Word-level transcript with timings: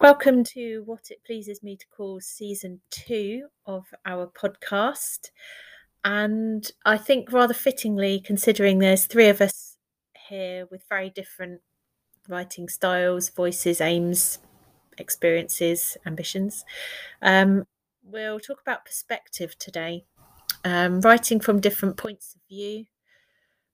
Welcome 0.00 0.44
to 0.44 0.82
what 0.86 1.10
it 1.10 1.22
pleases 1.26 1.62
me 1.62 1.76
to 1.76 1.84
call 1.94 2.20
season 2.20 2.80
two 2.88 3.48
of 3.66 3.84
our 4.06 4.28
podcast. 4.28 5.28
And 6.02 6.72
I 6.86 6.96
think 6.96 7.30
rather 7.30 7.52
fittingly, 7.52 8.18
considering 8.18 8.78
there's 8.78 9.04
three 9.04 9.28
of 9.28 9.42
us 9.42 9.76
here 10.26 10.66
with 10.70 10.84
very 10.88 11.10
different 11.10 11.60
writing 12.30 12.66
styles, 12.70 13.28
voices, 13.28 13.82
aims, 13.82 14.38
experiences, 14.96 15.98
ambitions, 16.06 16.64
um, 17.20 17.66
we'll 18.02 18.40
talk 18.40 18.62
about 18.62 18.86
perspective 18.86 19.58
today. 19.58 20.06
Um, 20.64 21.02
writing 21.02 21.40
from 21.40 21.60
different 21.60 21.98
points 21.98 22.34
of 22.34 22.40
view, 22.48 22.86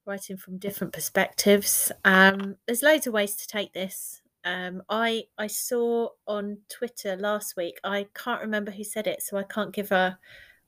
writing 0.04 0.38
from 0.38 0.58
different 0.58 0.92
perspectives. 0.92 1.92
Um, 2.04 2.56
there's 2.66 2.82
loads 2.82 3.06
of 3.06 3.12
ways 3.12 3.36
to 3.36 3.46
take 3.46 3.74
this. 3.74 4.22
Um, 4.46 4.80
I 4.88 5.24
I 5.36 5.48
saw 5.48 6.10
on 6.28 6.58
Twitter 6.68 7.16
last 7.16 7.56
week. 7.56 7.80
I 7.82 8.06
can't 8.14 8.40
remember 8.40 8.70
who 8.70 8.84
said 8.84 9.08
it, 9.08 9.20
so 9.20 9.36
I 9.36 9.42
can't 9.42 9.74
give 9.74 9.88
her 9.88 10.16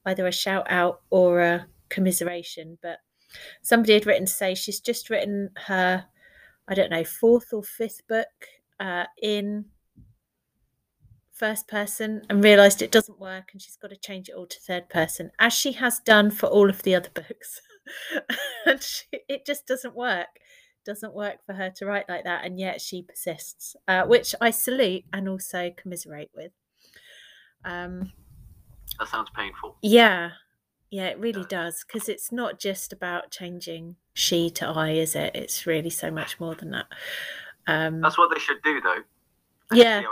either 0.04 0.26
a 0.26 0.32
shout 0.32 0.66
out 0.68 1.02
or 1.10 1.40
a 1.40 1.66
commiseration. 1.88 2.76
But 2.82 2.98
somebody 3.62 3.92
had 3.94 4.04
written 4.04 4.26
to 4.26 4.32
say 4.32 4.56
she's 4.56 4.80
just 4.80 5.10
written 5.10 5.50
her, 5.66 6.04
I 6.66 6.74
don't 6.74 6.90
know, 6.90 7.04
fourth 7.04 7.52
or 7.52 7.62
fifth 7.62 8.06
book 8.08 8.26
uh, 8.80 9.04
in 9.22 9.66
first 11.32 11.68
person 11.68 12.22
and 12.28 12.42
realised 12.42 12.82
it 12.82 12.90
doesn't 12.90 13.20
work, 13.20 13.50
and 13.52 13.62
she's 13.62 13.76
got 13.76 13.90
to 13.90 13.96
change 13.96 14.28
it 14.28 14.34
all 14.34 14.46
to 14.48 14.58
third 14.58 14.88
person, 14.88 15.30
as 15.38 15.52
she 15.52 15.70
has 15.72 16.00
done 16.00 16.32
for 16.32 16.46
all 16.46 16.68
of 16.68 16.82
the 16.82 16.96
other 16.96 17.10
books, 17.14 17.60
and 18.66 18.82
she, 18.82 19.04
it 19.28 19.46
just 19.46 19.68
doesn't 19.68 19.94
work 19.94 20.40
doesn't 20.88 21.14
work 21.14 21.44
for 21.44 21.52
her 21.52 21.70
to 21.76 21.86
write 21.86 22.08
like 22.08 22.24
that, 22.24 22.44
and 22.44 22.58
yet 22.58 22.80
she 22.80 23.02
persists, 23.02 23.76
uh, 23.86 24.04
which 24.04 24.34
I 24.40 24.50
salute 24.50 25.04
and 25.12 25.28
also 25.28 25.70
commiserate 25.76 26.30
with. 26.34 26.52
Um, 27.64 28.12
that 28.98 29.08
sounds 29.08 29.28
painful. 29.36 29.76
Yeah, 29.82 30.30
yeah, 30.90 31.08
it 31.08 31.20
really 31.20 31.44
does 31.44 31.84
because 31.86 32.08
it's 32.08 32.32
not 32.32 32.58
just 32.58 32.92
about 32.92 33.30
changing 33.30 33.96
she 34.14 34.48
to 34.50 34.66
I, 34.66 34.92
is 34.92 35.14
it? 35.14 35.32
It's 35.34 35.66
really 35.66 35.90
so 35.90 36.10
much 36.10 36.40
more 36.40 36.54
than 36.54 36.70
that. 36.70 36.86
Um, 37.66 38.00
That's 38.00 38.16
what 38.16 38.32
they 38.32 38.40
should 38.40 38.62
do, 38.64 38.80
though. 38.80 39.02
Yeah. 39.72 40.02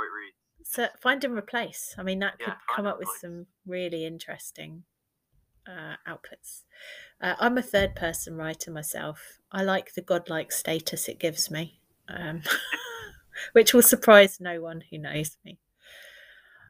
So 0.63 0.89
find 1.01 1.25
and 1.25 1.37
replace. 1.37 1.95
I 1.97 2.03
mean, 2.03 2.19
that 2.19 2.39
could 2.39 2.49
find 2.49 2.77
come 2.77 2.87
up 2.87 2.99
with 2.99 3.09
some 3.19 3.47
really 3.67 4.05
interesting 4.05 4.83
uh, 5.67 5.97
outputs. 6.07 6.65
Uh, 7.21 7.35
I'm 7.41 7.57
a 7.57 7.63
third 7.63 7.95
person 7.95 8.37
writer 8.37 8.71
myself. 8.71 9.39
I 9.51 9.63
like 9.63 9.95
the 9.95 10.03
godlike 10.03 10.53
status 10.53 11.09
it 11.09 11.19
gives 11.19 11.51
me, 11.51 11.81
um, 12.09 12.43
which 13.53 13.73
will 13.73 13.83
surprise 13.83 14.39
no 14.39 14.61
one 14.61 14.85
who 14.91 14.99
knows 14.99 15.39
me. 15.45 15.59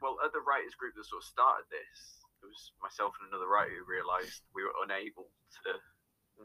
Well, 0.01 0.17
at 0.23 0.31
the 0.31 0.39
writers 0.39 0.75
group 0.75 0.95
that 0.95 1.05
sort 1.05 1.23
of 1.23 1.27
started 1.27 1.67
this, 1.67 2.23
it 2.43 2.47
was 2.47 2.71
myself 2.79 3.11
and 3.19 3.27
another 3.27 3.49
writer 3.49 3.75
who 3.75 3.83
realised 3.83 4.45
we 4.55 4.63
were 4.63 4.77
unable 4.79 5.27
to 5.65 5.75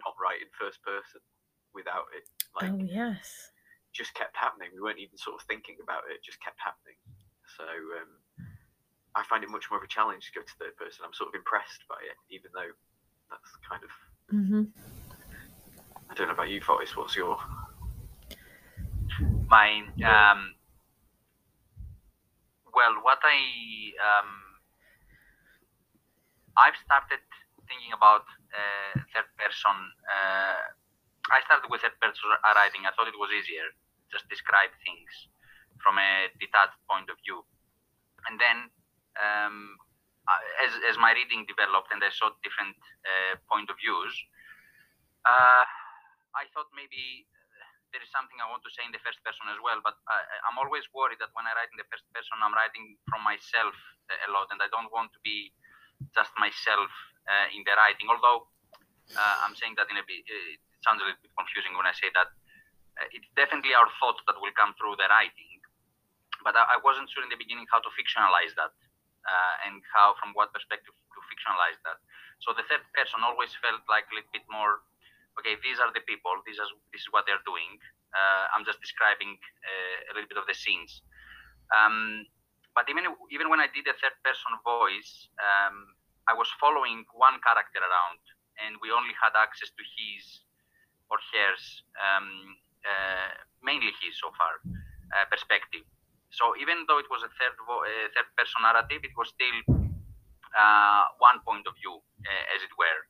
not 0.02 0.18
write 0.18 0.42
in 0.42 0.50
first 0.50 0.82
person 0.82 1.22
without 1.70 2.10
it. 2.16 2.26
Like, 2.58 2.74
oh 2.74 2.82
yes, 2.82 3.52
just 3.94 4.16
kept 4.18 4.34
happening. 4.34 4.74
We 4.74 4.82
weren't 4.82 4.98
even 4.98 5.20
sort 5.20 5.38
of 5.38 5.46
thinking 5.46 5.78
about 5.78 6.08
it; 6.10 6.18
it 6.18 6.24
just 6.26 6.42
kept 6.42 6.58
happening. 6.58 6.98
So 7.54 7.68
um, 8.02 8.10
I 9.14 9.22
find 9.28 9.44
it 9.44 9.52
much 9.52 9.68
more 9.70 9.78
of 9.78 9.84
a 9.84 9.92
challenge 9.92 10.32
to 10.32 10.40
go 10.40 10.42
to 10.42 10.54
third 10.58 10.74
person. 10.80 11.04
I'm 11.04 11.14
sort 11.14 11.30
of 11.30 11.36
impressed 11.36 11.84
by 11.86 12.00
it, 12.02 12.16
even 12.32 12.50
though 12.56 12.72
that's 13.32 13.52
kind 13.68 13.82
of. 13.84 13.90
hmm 14.30 14.64
I 16.10 16.14
don't 16.14 16.28
know 16.28 16.34
about 16.34 16.50
you, 16.50 16.60
Fotis. 16.60 16.96
What's 16.96 17.16
your? 17.16 17.38
mine 19.48 19.92
um 20.04 20.54
well 22.74 22.94
what 23.02 23.20
i 23.24 23.38
um 24.00 24.30
i've 26.58 26.76
started 26.84 27.20
thinking 27.68 27.92
about 27.92 28.24
uh, 28.52 28.94
third 29.12 29.28
person 29.38 29.76
uh, 30.08 30.62
i 31.32 31.38
started 31.46 31.68
with 31.70 31.80
third 31.82 31.96
person 32.00 32.26
writing 32.56 32.82
i 32.86 32.92
thought 32.96 33.08
it 33.08 33.18
was 33.18 33.30
easier 33.32 33.66
just 34.12 34.28
describe 34.28 34.70
things 34.84 35.10
from 35.82 35.98
a 35.98 36.28
detached 36.40 36.78
point 36.88 37.08
of 37.10 37.16
view 37.24 37.42
and 38.28 38.38
then 38.40 38.68
um 39.20 39.76
I- 39.78 39.91
as, 40.62 40.72
as 40.86 40.96
my 40.98 41.12
reading 41.12 41.42
developed 41.50 41.90
and 41.90 42.02
i 42.02 42.10
saw 42.14 42.30
different 42.46 42.76
uh, 43.04 43.34
point 43.50 43.66
of 43.70 43.76
views 43.82 44.14
uh, 45.26 45.64
i 46.38 46.46
thought 46.54 46.70
maybe 46.74 47.26
there 47.92 48.00
is 48.00 48.08
something 48.08 48.40
I 48.40 48.48
want 48.48 48.64
to 48.64 48.72
say 48.72 48.82
in 48.88 48.90
the 48.90 49.04
first 49.04 49.20
person 49.20 49.44
as 49.52 49.60
well, 49.60 49.78
but 49.84 50.00
I, 50.08 50.18
I'm 50.48 50.56
always 50.56 50.82
worried 50.96 51.20
that 51.20 51.30
when 51.36 51.44
I 51.44 51.52
write 51.52 51.68
in 51.70 51.78
the 51.78 51.88
first 51.92 52.08
person, 52.16 52.40
I'm 52.40 52.56
writing 52.56 52.96
from 53.06 53.20
myself 53.20 53.76
a 54.08 54.16
a 54.26 54.28
lot, 54.32 54.48
and 54.48 54.60
I 54.64 54.68
don't 54.72 54.88
want 54.88 55.12
to 55.12 55.20
be 55.20 55.52
just 56.16 56.32
myself 56.40 56.88
uh, 57.28 57.52
in 57.52 57.62
the 57.68 57.76
writing. 57.76 58.08
Although 58.08 58.48
uh, 59.12 59.36
I'm 59.44 59.54
saying 59.54 59.76
that 59.76 59.92
in 59.92 60.00
a 60.00 60.04
bit, 60.08 60.24
it 60.24 60.60
sounds 60.80 61.04
a 61.04 61.06
little 61.06 61.20
bit 61.20 61.32
confusing 61.36 61.76
when 61.76 61.86
I 61.86 61.94
say 61.94 62.08
that. 62.16 62.32
Uh, 62.92 63.08
it's 63.16 63.28
definitely 63.32 63.72
our 63.72 63.88
thoughts 63.96 64.20
that 64.28 64.36
will 64.36 64.52
come 64.52 64.76
through 64.76 65.00
the 65.00 65.08
writing, 65.08 65.60
but 66.44 66.52
I, 66.52 66.76
I 66.76 66.78
wasn't 66.84 67.08
sure 67.08 67.24
in 67.24 67.32
the 67.32 67.40
beginning 67.40 67.64
how 67.72 67.80
to 67.80 67.90
fictionalize 67.96 68.52
that 68.60 68.72
uh, 69.24 69.66
and 69.66 69.82
how, 69.94 70.14
from 70.20 70.34
what 70.34 70.52
perspective, 70.52 70.92
to 70.94 71.18
fictionalize 71.30 71.78
that. 71.86 71.98
So 72.42 72.52
the 72.52 72.66
third 72.66 72.82
person 72.94 73.22
always 73.22 73.54
felt 73.62 73.82
like 73.86 74.10
a 74.10 74.14
little 74.18 74.32
bit 74.34 74.46
more 74.50 74.82
okay, 75.38 75.56
these 75.64 75.80
are 75.80 75.88
the 75.92 76.04
people, 76.04 76.32
this 76.44 76.60
is 76.60 76.68
this 76.92 77.02
is 77.04 77.10
what 77.12 77.24
they're 77.24 77.42
doing. 77.48 77.80
Uh, 78.12 78.44
I'm 78.52 78.64
just 78.68 78.80
describing 78.84 79.40
uh, 79.64 80.12
a 80.12 80.12
little 80.12 80.28
bit 80.28 80.36
of 80.36 80.44
the 80.44 80.56
scenes. 80.56 81.00
Um, 81.72 82.28
but 82.76 82.88
even 82.88 83.08
even 83.32 83.48
when 83.48 83.60
I 83.60 83.68
did 83.72 83.88
a 83.88 83.96
third 83.96 84.16
person 84.24 84.52
voice, 84.64 85.28
um, 85.40 85.96
I 86.28 86.36
was 86.36 86.48
following 86.60 87.04
one 87.16 87.40
character 87.40 87.80
around, 87.80 88.20
and 88.60 88.76
we 88.84 88.92
only 88.92 89.16
had 89.16 89.32
access 89.36 89.72
to 89.72 89.82
his 89.82 90.44
or 91.08 91.20
hers, 91.32 91.84
um, 92.00 92.56
uh, 92.84 93.32
mainly 93.60 93.92
his 94.00 94.16
so 94.16 94.32
far, 94.36 94.60
uh, 95.12 95.24
perspective. 95.28 95.84
So 96.32 96.56
even 96.56 96.84
though 96.88 96.98
it 96.98 97.08
was 97.12 97.22
a 97.22 97.30
third 97.38 97.56
vo- 97.68 97.84
uh, 97.84 98.08
third 98.16 98.28
person 98.36 98.64
narrative, 98.64 99.04
it 99.04 99.14
was 99.16 99.28
still 99.30 99.58
uh, 100.56 101.04
one 101.20 101.40
point 101.46 101.66
of 101.68 101.76
view, 101.76 102.00
uh, 102.00 102.54
as 102.56 102.60
it 102.64 102.72
were 102.78 103.00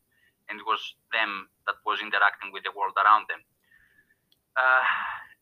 and 0.49 0.59
it 0.60 0.66
was 0.66 0.81
them 1.12 1.49
that 1.66 1.77
was 1.87 2.00
interacting 2.03 2.53
with 2.53 2.65
the 2.65 2.72
world 2.77 2.93
around 2.99 3.25
them. 3.31 3.41
Uh, 4.56 4.84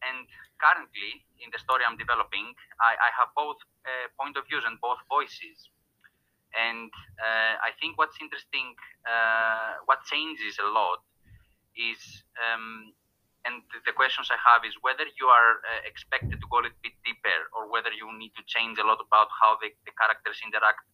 and 0.07 0.27
currently, 0.63 1.25
in 1.43 1.51
the 1.53 1.59
story 1.59 1.83
I'm 1.83 1.97
developing, 1.99 2.55
I, 2.81 2.95
I 2.95 3.11
have 3.19 3.35
both 3.35 3.59
uh, 3.85 4.07
point 4.15 4.37
of 4.37 4.47
views 4.47 4.63
and 4.67 4.79
both 4.81 4.99
voices. 5.09 5.69
And 6.55 6.91
uh, 7.19 7.55
I 7.63 7.71
think 7.81 7.99
what's 7.99 8.19
interesting, 8.21 8.75
uh, 9.07 9.83
what 9.87 10.03
changes 10.07 10.59
a 10.59 10.67
lot, 10.67 11.03
is 11.75 12.01
um, 12.39 12.93
and 13.45 13.63
the- 13.87 13.97
questions 13.97 14.29
I 14.33 14.39
have 14.41 14.65
is 14.65 14.75
whether 14.81 15.05
you 15.21 15.27
are 15.29 15.61
uh, 15.61 15.81
expected 15.85 16.41
to 16.41 16.47
go 16.49 16.61
a 16.61 16.65
little 16.69 16.83
bit 16.83 16.97
deeper, 17.05 17.39
or 17.57 17.69
whether 17.69 17.93
you 17.93 18.09
need 18.17 18.33
to 18.37 18.45
change 18.47 18.79
a 18.81 18.87
lot 18.87 19.01
about 19.01 19.29
how 19.41 19.57
the, 19.61 19.69
the 19.85 19.93
characters 19.97 20.41
interact 20.45 20.85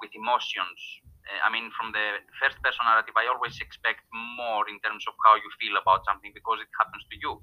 with 0.00 0.10
emotions. 0.14 0.78
Uh, 1.26 1.40
I 1.46 1.48
mean, 1.50 1.70
from 1.74 1.90
the 1.90 2.22
first 2.38 2.58
person 2.62 2.86
narrative, 2.86 3.14
I 3.18 3.26
always 3.26 3.58
expect 3.58 4.06
more 4.38 4.68
in 4.70 4.78
terms 4.86 5.02
of 5.10 5.14
how 5.26 5.34
you 5.34 5.50
feel 5.58 5.74
about 5.78 6.06
something 6.06 6.30
because 6.34 6.62
it 6.62 6.70
happens 6.78 7.02
to 7.10 7.16
you. 7.18 7.42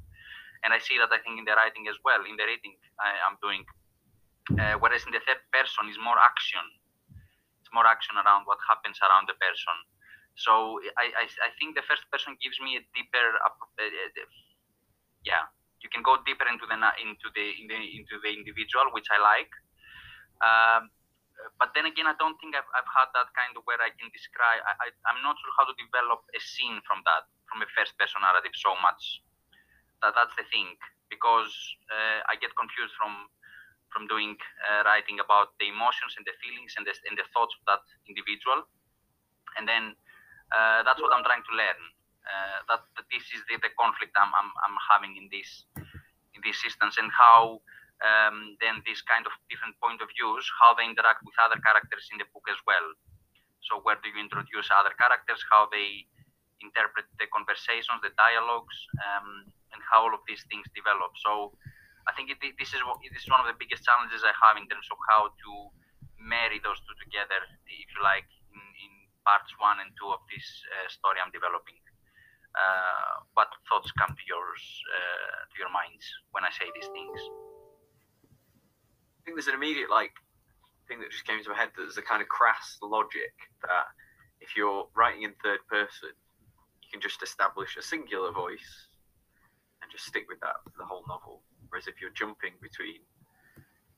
And 0.64 0.72
I 0.72 0.80
see 0.80 0.96
that 1.00 1.12
I 1.12 1.20
think 1.20 1.40
in 1.40 1.46
the 1.46 1.56
writing 1.60 1.92
as 1.92 2.00
well, 2.08 2.24
in 2.24 2.40
the 2.40 2.48
reading 2.48 2.76
I, 3.00 3.12
I'm 3.28 3.36
doing. 3.44 3.68
Uh, 4.56 4.76
whereas 4.80 5.04
in 5.04 5.12
the 5.12 5.24
third 5.24 5.40
person 5.52 5.92
is 5.92 6.00
more 6.00 6.16
action. 6.20 6.64
It's 7.60 7.72
more 7.76 7.88
action 7.88 8.16
around 8.16 8.48
what 8.48 8.60
happens 8.68 9.00
around 9.04 9.28
the 9.28 9.36
person. 9.40 9.76
So 10.36 10.82
I, 10.98 11.14
I, 11.14 11.26
I 11.30 11.50
think 11.62 11.78
the 11.78 11.86
first 11.86 12.04
person 12.10 12.34
gives 12.42 12.58
me 12.58 12.78
a 12.78 12.84
deeper, 12.98 13.28
uh, 13.46 13.54
uh, 13.54 14.26
yeah, 15.22 15.46
you 15.82 15.90
can 15.94 16.02
go 16.02 16.18
deeper 16.26 16.50
into 16.50 16.66
the 16.66 16.74
into 16.74 17.28
the, 17.38 17.46
in 17.62 17.70
the 17.70 17.78
into 17.78 18.18
the 18.26 18.32
individual, 18.34 18.90
which 18.98 19.08
I 19.14 19.22
like. 19.22 19.54
Um, 20.42 20.90
but 21.62 21.76
then 21.78 21.86
again, 21.86 22.10
I 22.10 22.18
don't 22.18 22.38
think 22.42 22.58
I've, 22.58 22.68
I've 22.74 22.90
had 22.90 23.10
that 23.14 23.30
kind 23.38 23.54
of 23.54 23.62
where 23.70 23.78
I 23.78 23.94
can 23.94 24.10
describe. 24.10 24.62
I, 24.66 24.74
I, 24.80 24.88
I'm 25.12 25.22
not 25.22 25.38
sure 25.38 25.54
how 25.60 25.66
to 25.70 25.76
develop 25.78 26.26
a 26.34 26.42
scene 26.42 26.82
from 26.88 27.06
that, 27.06 27.30
from 27.52 27.62
a 27.62 27.70
first 27.78 27.94
person 28.02 28.22
narrative 28.26 28.56
so 28.58 28.74
much. 28.82 29.22
That, 30.02 30.18
that's 30.18 30.34
the 30.36 30.48
thing, 30.50 30.74
because 31.14 31.54
uh, 31.94 32.26
I 32.26 32.42
get 32.42 32.52
confused 32.58 32.98
from 32.98 33.30
from 33.94 34.10
doing 34.10 34.34
uh, 34.66 34.82
writing 34.90 35.22
about 35.22 35.54
the 35.62 35.70
emotions 35.70 36.18
and 36.18 36.26
the 36.26 36.34
feelings 36.42 36.74
and 36.82 36.84
the, 36.90 36.98
and 37.06 37.14
the 37.14 37.30
thoughts 37.30 37.54
of 37.54 37.62
that 37.70 37.86
individual. 38.10 38.66
And 39.54 39.70
then 39.70 39.94
uh, 40.54 40.80
that's 40.86 41.02
what 41.02 41.12
I'm 41.12 41.26
trying 41.26 41.44
to 41.44 41.54
learn. 41.58 41.82
Uh, 42.24 42.58
that, 42.72 42.82
that 42.96 43.04
this 43.12 43.26
is 43.36 43.44
the, 43.52 43.60
the 43.60 43.74
conflict 43.76 44.16
I'm, 44.16 44.32
I'm, 44.32 44.50
I'm 44.64 44.78
having 44.88 45.20
in 45.20 45.28
this 45.28 45.68
in 46.34 46.40
this 46.40 46.56
instance 46.64 46.96
and 46.96 47.12
how 47.12 47.60
um, 48.00 48.56
then 48.64 48.80
this 48.88 49.04
kind 49.04 49.28
of 49.28 49.34
different 49.52 49.76
point 49.84 50.00
of 50.00 50.08
views, 50.16 50.44
how 50.60 50.72
they 50.74 50.88
interact 50.88 51.22
with 51.28 51.36
other 51.44 51.60
characters 51.62 52.08
in 52.12 52.18
the 52.18 52.28
book 52.32 52.48
as 52.48 52.58
well. 52.64 52.88
So 53.68 53.80
where 53.84 54.00
do 54.00 54.12
you 54.12 54.20
introduce 54.20 54.68
other 54.72 54.92
characters, 54.96 55.40
how 55.52 55.68
they 55.72 56.08
interpret 56.64 57.08
the 57.20 57.28
conversations, 57.32 58.00
the 58.00 58.16
dialogues, 58.16 58.76
um, 59.04 59.48
and 59.76 59.80
how 59.84 60.08
all 60.08 60.16
of 60.16 60.24
these 60.28 60.44
things 60.48 60.64
develop. 60.76 61.12
So 61.20 61.56
I 62.08 62.16
think 62.16 62.32
it, 62.32 62.40
this 62.40 62.72
is 62.76 62.80
this 62.80 63.24
is 63.24 63.32
one 63.32 63.44
of 63.44 63.48
the 63.48 63.60
biggest 63.60 63.84
challenges 63.84 64.24
I 64.24 64.36
have 64.48 64.56
in 64.60 64.68
terms 64.68 64.88
of 64.92 65.00
how 65.12 65.32
to 65.32 65.52
marry 66.20 66.60
those 66.64 66.80
two 66.88 66.96
together, 67.04 67.40
if 67.68 67.88
you 67.92 68.00
like, 68.04 68.28
in, 68.52 68.64
in 68.64 68.93
parts 69.24 69.52
one 69.60 69.80
and 69.80 69.92
two 69.96 70.12
of 70.12 70.22
this 70.30 70.46
uh, 70.72 70.88
story 70.92 71.20
I'm 71.20 71.32
developing. 71.32 71.80
Uh, 72.54 73.26
what 73.34 73.50
thoughts 73.66 73.90
come 73.98 74.14
to 74.14 74.26
yours 74.30 74.62
uh, 74.94 75.40
to 75.50 75.56
your 75.58 75.74
minds 75.74 76.06
when 76.32 76.46
I 76.46 76.52
say 76.54 76.70
these 76.76 76.92
things? 76.94 77.20
I 78.28 79.20
think 79.26 79.40
there's 79.40 79.50
an 79.50 79.58
immediate 79.58 79.90
like 79.90 80.14
thing 80.88 81.00
that 81.00 81.10
just 81.10 81.26
came 81.26 81.42
to 81.42 81.50
my 81.50 81.58
head. 81.58 81.72
There's 81.74 81.98
a 81.98 82.06
kind 82.06 82.22
of 82.22 82.28
crass 82.30 82.78
logic 82.84 83.34
that 83.66 83.88
if 84.44 84.54
you're 84.54 84.86
writing 84.94 85.24
in 85.24 85.34
third 85.40 85.64
person, 85.72 86.14
you 86.84 86.90
can 86.92 87.02
just 87.02 87.24
establish 87.24 87.80
a 87.80 87.82
singular 87.82 88.32
voice 88.36 88.92
and 89.82 89.90
just 89.90 90.06
stick 90.06 90.28
with 90.28 90.40
that 90.44 90.60
for 90.68 90.78
the 90.78 90.86
whole 90.86 91.08
novel. 91.08 91.42
Whereas 91.70 91.88
if 91.88 91.98
you're 92.04 92.14
jumping 92.14 92.54
between 92.62 93.02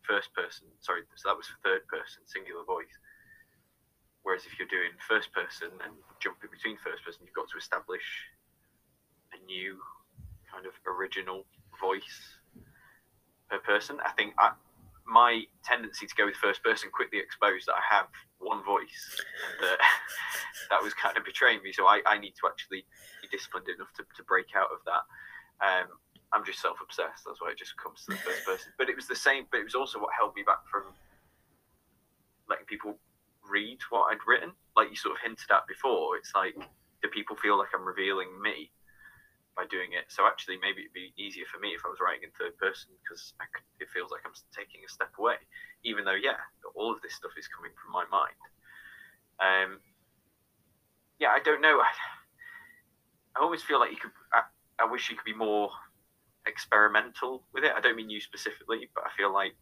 first 0.06 0.32
person, 0.38 0.70
sorry, 0.80 1.02
so 1.18 1.30
that 1.30 1.36
was 1.36 1.50
for 1.50 1.58
third 1.66 1.84
person, 1.90 2.24
singular 2.24 2.64
voice. 2.64 2.94
Whereas 4.36 4.52
if 4.52 4.60
you're 4.60 4.68
doing 4.68 4.92
first 5.08 5.32
person 5.32 5.72
and 5.80 5.96
jumping 6.20 6.52
between 6.52 6.76
first 6.84 7.08
person, 7.08 7.24
you've 7.24 7.32
got 7.40 7.48
to 7.48 7.58
establish 7.58 8.04
a 9.32 9.40
new 9.48 9.80
kind 10.52 10.68
of 10.68 10.76
original 10.84 11.48
voice 11.80 12.36
per 13.48 13.64
person. 13.64 13.96
I 14.04 14.12
think 14.12 14.36
I, 14.36 14.52
my 15.08 15.48
tendency 15.64 16.04
to 16.04 16.16
go 16.20 16.28
with 16.28 16.36
first 16.36 16.60
person 16.68 16.92
quickly 16.92 17.24
exposed 17.24 17.72
that 17.72 17.80
I 17.80 17.86
have 17.88 18.12
one 18.44 18.60
voice, 18.68 19.24
uh, 19.64 19.80
that 20.70 20.84
was 20.84 20.92
kind 20.92 21.16
of 21.16 21.24
betraying 21.24 21.64
me. 21.64 21.72
So 21.72 21.88
I, 21.88 22.04
I 22.04 22.20
need 22.20 22.36
to 22.44 22.52
actually 22.52 22.84
be 23.24 23.32
disciplined 23.32 23.72
enough 23.72 23.96
to, 23.96 24.04
to 24.04 24.22
break 24.28 24.52
out 24.52 24.68
of 24.68 24.84
that. 24.84 25.08
Um, 25.64 25.96
I'm 26.36 26.44
just 26.44 26.60
self 26.60 26.84
obsessed. 26.84 27.24
That's 27.24 27.40
why 27.40 27.56
it 27.56 27.58
just 27.58 27.80
comes 27.80 28.04
to 28.04 28.20
the 28.20 28.20
first 28.20 28.44
person. 28.44 28.76
But 28.76 28.92
it 28.92 29.00
was 29.00 29.08
the 29.08 29.16
same. 29.16 29.48
But 29.48 29.64
it 29.64 29.64
was 29.64 29.80
also 29.80 29.96
what 29.96 30.12
held 30.12 30.36
me 30.36 30.44
back 30.44 30.68
from 30.68 30.92
letting 32.52 32.68
people 32.68 33.00
read 33.50 33.80
what 33.90 34.12
I'd 34.12 34.26
written. 34.28 34.52
Like 34.76 34.90
you 34.90 34.96
sort 34.96 35.16
of 35.16 35.22
hinted 35.22 35.52
at 35.52 35.68
before. 35.68 36.18
It's 36.18 36.34
like, 36.36 36.56
do 37.02 37.10
people 37.10 37.36
feel 37.36 37.58
like 37.58 37.70
I'm 37.74 37.86
revealing 37.86 38.30
me? 38.42 38.72
by 39.56 39.64
doing 39.72 39.96
it. 39.96 40.12
So 40.12 40.28
actually, 40.28 40.60
maybe 40.60 40.84
it'd 40.84 40.94
be 40.94 41.16
easier 41.16 41.48
for 41.48 41.60
me 41.64 41.72
if 41.72 41.82
I 41.88 41.90
was 41.90 42.04
writing 42.04 42.28
in 42.28 42.32
third 42.36 42.60
person 42.60 42.92
because 43.02 43.34
it 43.80 43.88
feels 43.90 44.12
like 44.12 44.22
I'm 44.28 44.36
taking 44.52 44.84
a 44.84 44.92
step 44.92 45.16
away, 45.18 45.40
even 45.88 46.04
though 46.04 46.20
yeah, 46.20 46.38
all 46.76 46.92
of 46.92 47.02
this 47.02 47.16
stuff 47.16 47.32
is 47.40 47.48
coming 47.48 47.72
from 47.80 47.96
my 47.96 48.04
mind. 48.12 48.42
Um, 49.40 49.80
yeah, 51.20 51.32
I 51.32 51.40
don't 51.40 51.64
know. 51.64 51.80
I, 51.80 51.92
I 53.40 53.44
always 53.44 53.64
feel 53.64 53.80
like 53.80 53.92
you 53.92 53.98
could. 53.98 54.12
I, 54.36 54.44
I 54.80 54.92
wish 54.92 55.10
you 55.10 55.16
could 55.16 55.26
be 55.26 55.36
more 55.36 55.72
experimental 56.46 57.44
with 57.56 57.64
it. 57.64 57.72
I 57.76 57.80
don't 57.80 57.96
mean 57.96 58.10
you 58.10 58.20
specifically, 58.20 58.92
but 58.94 59.08
I 59.08 59.12
feel 59.16 59.34
like 59.34 59.56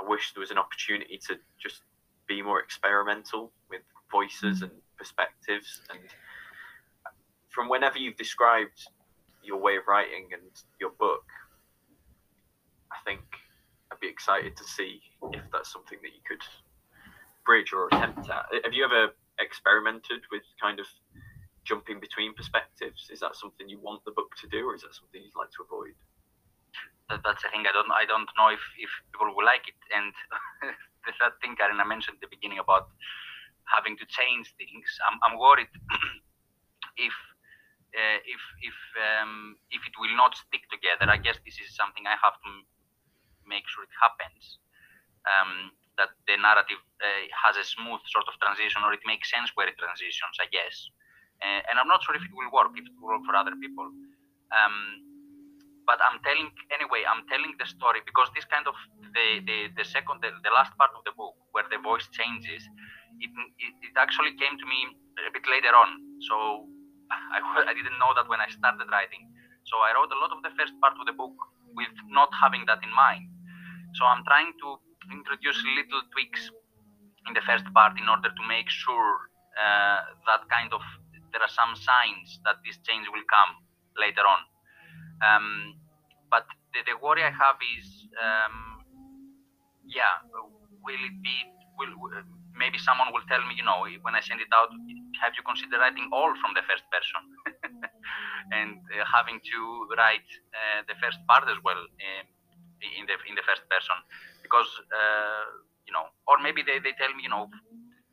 I 0.00 0.08
wish 0.08 0.32
there 0.32 0.40
was 0.40 0.50
an 0.50 0.58
opportunity 0.58 1.20
to 1.28 1.36
just 1.60 1.84
be 2.30 2.42
more 2.42 2.60
experimental 2.60 3.50
with 3.68 3.82
voices 4.10 4.60
mm. 4.60 4.64
and 4.64 4.72
perspectives 4.96 5.82
and 5.90 6.00
from 7.50 7.68
whenever 7.68 7.98
you've 7.98 8.16
described 8.16 8.86
your 9.42 9.58
way 9.58 9.76
of 9.76 9.84
writing 9.88 10.28
and 10.32 10.50
your 10.80 10.90
book, 10.90 11.26
I 12.92 12.96
think 13.04 13.20
I'd 13.90 14.00
be 14.00 14.08
excited 14.08 14.56
to 14.56 14.64
see 14.64 15.02
if 15.32 15.42
that's 15.52 15.72
something 15.72 15.98
that 16.02 16.14
you 16.14 16.22
could 16.26 16.42
bridge 17.44 17.72
or 17.72 17.88
attempt 17.88 18.30
at. 18.30 18.46
Have 18.64 18.72
you 18.72 18.84
ever 18.84 19.10
experimented 19.40 20.22
with 20.30 20.42
kind 20.62 20.78
of 20.78 20.86
jumping 21.64 21.98
between 21.98 22.34
perspectives? 22.34 23.10
Is 23.10 23.20
that 23.20 23.34
something 23.34 23.68
you 23.68 23.80
want 23.80 24.04
the 24.04 24.12
book 24.12 24.30
to 24.42 24.46
do, 24.48 24.68
or 24.68 24.74
is 24.74 24.82
that 24.82 24.94
something 24.94 25.20
you'd 25.22 25.38
like 25.38 25.50
to 25.58 25.66
avoid? 25.66 25.94
That, 27.08 27.20
that's 27.24 27.42
a 27.44 27.50
thing 27.50 27.66
I 27.66 27.72
don't 27.72 27.90
I 27.90 28.06
don't 28.06 28.30
know 28.38 28.54
if, 28.54 28.62
if 28.78 28.90
people 29.10 29.34
will 29.34 29.44
like 29.44 29.66
it. 29.66 29.78
And 29.90 30.14
the 31.06 31.12
third 31.18 31.34
thing 31.40 31.56
Carina 31.56 31.84
mentioned 31.84 32.20
at 32.20 32.22
the 32.24 32.32
beginning 32.32 32.60
about 32.60 32.90
having 33.68 33.96
to 33.98 34.06
change 34.08 34.50
things, 34.58 34.88
I'm, 35.06 35.16
I'm 35.22 35.36
worried 35.38 35.70
if 36.96 37.14
uh, 37.90 38.18
if 38.22 38.42
if 38.62 38.78
um, 38.98 39.58
if 39.74 39.82
it 39.82 39.94
will 39.98 40.14
not 40.14 40.38
stick 40.38 40.62
together, 40.70 41.10
I 41.10 41.18
guess 41.18 41.38
this 41.42 41.58
is 41.58 41.74
something 41.74 42.06
I 42.06 42.14
have 42.22 42.38
to 42.38 42.50
make 43.46 43.66
sure 43.66 43.82
it 43.82 43.94
happens. 43.98 44.62
Um, 45.26 45.74
that 45.98 46.16
the 46.24 46.38
narrative 46.40 46.80
uh, 47.02 47.24
has 47.34 47.60
a 47.60 47.66
smooth 47.66 48.00
sort 48.08 48.24
of 48.30 48.38
transition, 48.40 48.80
or 48.86 48.94
it 48.94 49.04
makes 49.04 49.28
sense 49.28 49.50
where 49.58 49.68
it 49.68 49.76
transitions. 49.76 50.38
I 50.38 50.46
guess, 50.48 50.88
uh, 51.42 51.66
and 51.66 51.76
I'm 51.82 51.90
not 51.90 52.00
sure 52.06 52.14
if 52.14 52.22
it 52.22 52.32
will 52.32 52.48
work. 52.54 52.72
If 52.78 52.86
it 52.86 52.94
will 52.96 53.18
work 53.18 53.26
for 53.26 53.34
other 53.34 53.52
people. 53.58 53.90
Um, 54.54 55.09
but 55.86 55.98
I'm 56.00 56.20
telling 56.22 56.50
anyway. 56.72 57.02
I'm 57.08 57.24
telling 57.28 57.56
the 57.58 57.66
story 57.66 58.00
because 58.04 58.28
this 58.34 58.46
kind 58.46 58.66
of 58.66 58.76
the 59.14 59.44
the, 59.44 59.58
the 59.76 59.84
second 59.84 60.20
the, 60.24 60.30
the 60.44 60.52
last 60.52 60.72
part 60.76 60.92
of 60.96 61.02
the 61.04 61.14
book 61.16 61.36
where 61.52 61.66
the 61.68 61.78
voice 61.82 62.06
changes, 62.12 62.62
it, 63.18 63.30
it, 63.58 63.74
it 63.90 63.94
actually 63.98 64.36
came 64.38 64.54
to 64.56 64.66
me 64.66 64.80
a 65.26 65.30
bit 65.32 65.44
later 65.50 65.72
on. 65.74 65.90
So 66.28 66.66
I, 67.36 67.70
I 67.70 67.72
didn't 67.74 67.98
know 67.98 68.12
that 68.14 68.28
when 68.30 68.40
I 68.40 68.48
started 68.52 68.86
writing. 68.90 69.26
So 69.68 69.78
I 69.82 69.92
wrote 69.94 70.10
a 70.10 70.18
lot 70.18 70.32
of 70.32 70.40
the 70.42 70.52
first 70.56 70.72
part 70.80 70.96
of 70.98 71.04
the 71.04 71.14
book 71.14 71.34
with 71.76 71.92
not 72.10 72.30
having 72.34 72.64
that 72.66 72.80
in 72.82 72.90
mind. 72.94 73.28
So 73.94 74.06
I'm 74.06 74.24
trying 74.24 74.54
to 74.62 74.68
introduce 75.10 75.58
little 75.76 76.02
tweaks 76.14 76.50
in 77.26 77.34
the 77.34 77.44
first 77.44 77.66
part 77.74 77.98
in 77.98 78.08
order 78.08 78.30
to 78.30 78.42
make 78.48 78.70
sure 78.70 79.30
uh, 79.58 80.00
that 80.26 80.46
kind 80.48 80.72
of 80.72 80.80
there 81.32 81.42
are 81.42 81.52
some 81.52 81.74
signs 81.78 82.40
that 82.44 82.58
this 82.66 82.78
change 82.82 83.06
will 83.10 83.26
come 83.30 83.54
later 83.98 84.22
on. 84.26 84.40
Um, 85.20 85.76
but 86.30 86.46
the, 86.72 86.80
the, 86.86 86.94
worry 86.96 87.22
I 87.22 87.32
have 87.32 87.58
is, 87.76 88.08
um, 88.16 88.84
yeah, 89.84 90.24
will 90.84 91.02
it 91.02 91.16
be? 91.22 91.36
Will, 91.76 91.92
maybe 92.56 92.76
someone 92.76 93.08
will 93.12 93.24
tell 93.28 93.40
me, 93.48 93.56
you 93.56 93.64
know, 93.64 93.84
when 94.04 94.14
I 94.14 94.20
send 94.20 94.40
it 94.40 94.52
out, 94.52 94.68
have 95.20 95.32
you 95.36 95.42
considered 95.44 95.80
writing 95.80 96.08
all 96.12 96.32
from 96.40 96.52
the 96.52 96.64
first 96.68 96.84
person? 96.92 97.20
and 98.56 98.80
uh, 98.96 99.04
having 99.08 99.40
to 99.40 99.58
write 99.96 100.28
uh, 100.52 100.84
the 100.88 100.96
first 101.00 101.20
part 101.28 101.48
as 101.48 101.56
well 101.64 101.78
um, 101.78 102.24
in 102.80 103.04
the 103.08 103.16
in 103.28 103.34
the 103.36 103.44
first 103.44 103.64
person, 103.68 103.96
because 104.44 104.68
uh, 104.92 105.44
you 105.88 105.92
know, 105.92 106.06
or 106.28 106.38
maybe 106.38 106.62
they, 106.62 106.78
they 106.78 106.94
tell 106.96 107.10
me, 107.16 107.26
you 107.26 107.32
know, 107.32 107.50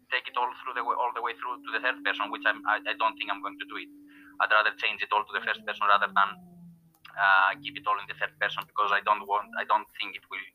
take 0.10 0.26
it 0.28 0.36
all 0.40 0.50
through 0.64 0.74
the 0.74 0.84
way, 0.84 0.96
all 0.96 1.12
the 1.14 1.22
way 1.22 1.36
through 1.38 1.60
to 1.62 1.70
the 1.76 1.82
third 1.84 2.00
person, 2.02 2.32
which 2.32 2.44
I'm, 2.48 2.64
I, 2.66 2.80
I 2.82 2.96
don't 2.98 3.16
think 3.20 3.30
I'm 3.30 3.44
going 3.44 3.60
to 3.60 3.68
do 3.68 3.78
it. 3.78 3.90
I'd 4.42 4.54
rather 4.54 4.74
change 4.80 5.04
it 5.04 5.12
all 5.12 5.22
to 5.22 5.34
the 5.34 5.44
first 5.44 5.62
person 5.66 5.84
rather 5.86 6.10
than 6.10 6.30
uh, 7.18 7.58
keep 7.60 7.76
it 7.78 7.86
all 7.90 7.98
in 8.00 8.08
the 8.08 8.16
third 8.16 8.34
person 8.40 8.64
because 8.70 8.94
I 8.94 9.02
don't 9.02 9.26
want, 9.28 9.50
I 9.58 9.66
don't 9.66 9.90
think 10.00 10.16
it 10.16 10.26
will 10.30 10.48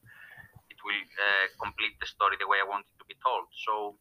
it 0.71 0.79
will 0.85 1.05
uh, 1.21 1.47
complete 1.61 1.99
the 2.01 2.09
story 2.09 2.37
the 2.41 2.49
way 2.49 2.59
I 2.63 2.67
want 2.69 2.87
it 2.89 2.97
to 2.99 3.05
be 3.05 3.17
told. 3.21 3.45
So 3.67 3.99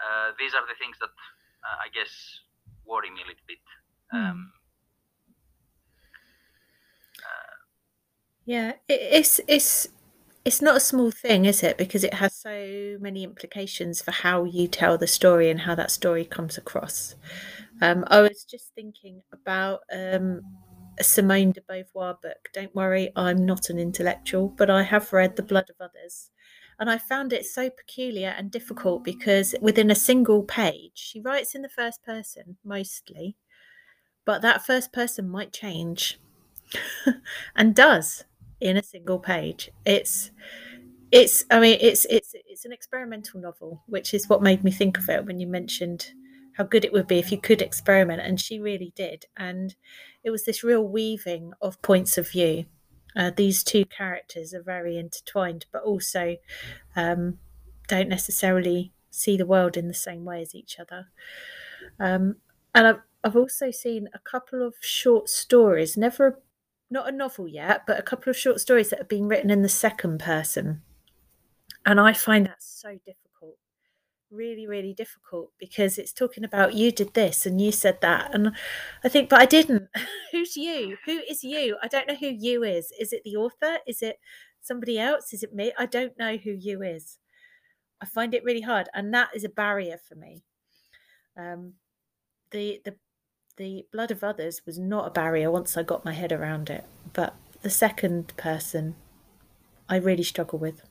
uh, 0.00 0.32
these 0.38 0.54
are 0.54 0.66
the 0.66 0.76
things 0.80 0.98
that 1.00 1.12
uh, 1.62 1.76
I 1.84 1.88
guess 1.94 2.10
worry 2.84 3.10
me 3.10 3.22
a 3.22 3.28
little 3.28 3.46
bit. 3.46 3.62
Hmm. 4.10 4.18
Um, 4.18 4.40
yeah, 8.44 8.72
it's 8.88 9.40
it's 9.46 9.88
it's 10.44 10.60
not 10.60 10.76
a 10.76 10.80
small 10.80 11.10
thing, 11.12 11.44
is 11.44 11.62
it? 11.62 11.78
Because 11.78 12.02
it 12.02 12.14
has 12.14 12.34
so 12.34 12.96
many 13.00 13.22
implications 13.22 14.02
for 14.02 14.10
how 14.10 14.44
you 14.44 14.66
tell 14.66 14.98
the 14.98 15.06
story 15.06 15.48
and 15.48 15.60
how 15.60 15.74
that 15.76 15.90
story 15.90 16.24
comes 16.24 16.58
across. 16.58 17.14
Um, 17.80 18.04
I 18.08 18.20
was 18.20 18.44
just 18.44 18.74
thinking 18.74 19.22
about 19.32 19.80
um, 19.92 20.42
a 21.02 21.04
Simone 21.04 21.50
de 21.50 21.60
Beauvoir 21.60 22.22
book. 22.22 22.48
Don't 22.54 22.76
worry, 22.76 23.10
I'm 23.16 23.44
not 23.44 23.70
an 23.70 23.76
intellectual, 23.76 24.46
but 24.56 24.70
I 24.70 24.84
have 24.84 25.12
read 25.12 25.34
The 25.34 25.42
Blood 25.42 25.68
of 25.68 25.74
Others. 25.80 26.30
And 26.78 26.88
I 26.88 26.96
found 26.96 27.32
it 27.32 27.44
so 27.44 27.70
peculiar 27.70 28.28
and 28.28 28.52
difficult 28.52 29.02
because 29.02 29.52
within 29.60 29.90
a 29.90 29.96
single 29.96 30.44
page, 30.44 30.92
she 30.94 31.20
writes 31.20 31.56
in 31.56 31.62
the 31.62 31.68
first 31.68 32.04
person 32.04 32.56
mostly, 32.64 33.34
but 34.24 34.42
that 34.42 34.64
first 34.64 34.92
person 34.92 35.28
might 35.28 35.52
change 35.52 36.20
and 37.56 37.74
does 37.74 38.22
in 38.60 38.76
a 38.76 38.82
single 38.84 39.18
page. 39.18 39.72
It's 39.84 40.30
it's 41.10 41.44
I 41.50 41.58
mean 41.58 41.78
it's 41.80 42.04
it's 42.04 42.32
it's 42.46 42.64
an 42.64 42.70
experimental 42.70 43.40
novel, 43.40 43.82
which 43.86 44.14
is 44.14 44.28
what 44.28 44.40
made 44.40 44.62
me 44.62 44.70
think 44.70 44.98
of 44.98 45.08
it 45.08 45.26
when 45.26 45.40
you 45.40 45.48
mentioned 45.48 46.12
how 46.56 46.64
good 46.64 46.84
it 46.84 46.92
would 46.92 47.06
be 47.06 47.18
if 47.18 47.32
you 47.32 47.38
could 47.38 47.62
experiment 47.62 48.20
and 48.20 48.40
she 48.40 48.58
really 48.58 48.92
did. 48.94 49.26
And 49.36 49.74
it 50.22 50.30
was 50.30 50.44
this 50.44 50.62
real 50.62 50.86
weaving 50.86 51.52
of 51.60 51.80
points 51.82 52.18
of 52.18 52.30
view. 52.30 52.66
Uh, 53.16 53.30
these 53.34 53.62
two 53.62 53.84
characters 53.84 54.54
are 54.54 54.62
very 54.62 54.96
intertwined 54.96 55.66
but 55.72 55.82
also 55.82 56.36
um, 56.96 57.38
don't 57.88 58.08
necessarily 58.08 58.92
see 59.10 59.36
the 59.36 59.46
world 59.46 59.76
in 59.76 59.88
the 59.88 59.94
same 59.94 60.24
way 60.24 60.40
as 60.40 60.54
each 60.54 60.78
other. 60.78 61.08
Um, 62.00 62.36
and 62.74 62.86
I've, 62.86 63.00
I've 63.22 63.36
also 63.36 63.70
seen 63.70 64.08
a 64.14 64.18
couple 64.18 64.66
of 64.66 64.74
short 64.80 65.28
stories 65.28 65.96
never 65.96 66.40
not 66.90 67.08
a 67.08 67.12
novel 67.12 67.48
yet 67.48 67.82
but 67.86 67.98
a 67.98 68.02
couple 68.02 68.30
of 68.30 68.36
short 68.36 68.60
stories 68.60 68.90
that 68.90 68.98
have 68.98 69.08
been 69.08 69.28
written 69.28 69.50
in 69.50 69.62
the 69.62 69.68
second 69.68 70.18
person. 70.18 70.82
And 71.84 72.00
i 72.00 72.12
find 72.12 72.46
that 72.46 72.62
so 72.62 72.92
difficult 73.04 73.21
really, 74.32 74.66
really 74.66 74.94
difficult 74.94 75.52
because 75.58 75.98
it's 75.98 76.12
talking 76.12 76.44
about 76.44 76.74
you 76.74 76.90
did 76.90 77.14
this 77.14 77.46
and 77.46 77.60
you 77.60 77.70
said 77.70 78.00
that. 78.00 78.34
And 78.34 78.52
I 79.04 79.08
think, 79.08 79.28
but 79.28 79.40
I 79.40 79.46
didn't. 79.46 79.88
Who's 80.32 80.56
you? 80.56 80.96
Who 81.04 81.20
is 81.28 81.44
you? 81.44 81.76
I 81.82 81.88
don't 81.88 82.08
know 82.08 82.14
who 82.14 82.28
you 82.28 82.62
is. 82.62 82.92
Is 82.98 83.12
it 83.12 83.22
the 83.24 83.36
author? 83.36 83.78
Is 83.86 84.02
it 84.02 84.18
somebody 84.60 84.98
else? 84.98 85.32
Is 85.32 85.42
it 85.42 85.54
me? 85.54 85.72
I 85.78 85.86
don't 85.86 86.18
know 86.18 86.36
who 86.36 86.50
you 86.50 86.82
is. 86.82 87.18
I 88.00 88.06
find 88.06 88.34
it 88.34 88.44
really 88.44 88.62
hard. 88.62 88.88
And 88.94 89.12
that 89.14 89.30
is 89.34 89.44
a 89.44 89.48
barrier 89.48 89.98
for 89.98 90.14
me. 90.14 90.42
Um, 91.36 91.74
the, 92.50 92.80
the, 92.84 92.96
the 93.56 93.86
blood 93.92 94.10
of 94.10 94.24
others 94.24 94.62
was 94.66 94.78
not 94.78 95.06
a 95.06 95.10
barrier 95.10 95.50
once 95.50 95.76
I 95.76 95.82
got 95.82 96.04
my 96.04 96.12
head 96.12 96.32
around 96.32 96.70
it. 96.70 96.84
But 97.12 97.34
the 97.62 97.70
second 97.70 98.36
person, 98.36 98.96
I 99.88 99.96
really 99.96 100.24
struggle 100.24 100.58
with. 100.58 100.82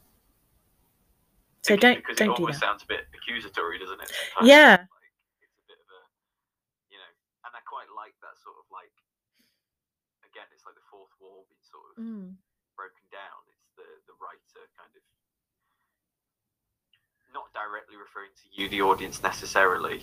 So 1.62 1.76
don't 1.78 2.02
because 2.02 2.18
don't 2.18 2.34
it 2.34 2.38
do 2.38 2.44
almost 2.46 2.60
that. 2.60 2.66
sounds 2.66 2.84
a 2.84 2.90
bit 2.90 3.06
accusatory, 3.14 3.78
doesn't 3.78 4.02
it? 4.02 4.10
sometimes? 4.10 4.50
Yeah. 4.50 4.82
Like, 4.82 5.14
it's 5.46 5.58
a 5.62 5.66
bit 5.70 5.78
of 5.78 5.90
a, 5.94 6.02
you 6.90 6.98
know, 6.98 7.12
and 7.46 7.52
I 7.54 7.62
quite 7.70 7.90
like 7.94 8.18
that 8.26 8.34
sort 8.42 8.58
of 8.58 8.66
like, 8.74 8.94
again, 10.26 10.50
it's 10.54 10.66
like 10.66 10.74
the 10.74 10.88
fourth 10.90 11.14
wall 11.22 11.46
being 11.50 11.62
sort 11.66 11.86
of 11.94 11.96
Mm, 12.02 12.34
broken 12.74 13.06
down. 13.14 13.40
It's 13.54 13.70
the 13.78 13.86
the 14.10 14.16
writer 14.18 14.66
kind 14.74 14.90
of 14.98 15.04
not 17.34 17.54
directly 17.54 17.96
referring 17.96 18.32
to 18.42 18.46
you, 18.52 18.68
the 18.70 18.82
audience, 18.82 19.22
necessarily. 19.22 20.02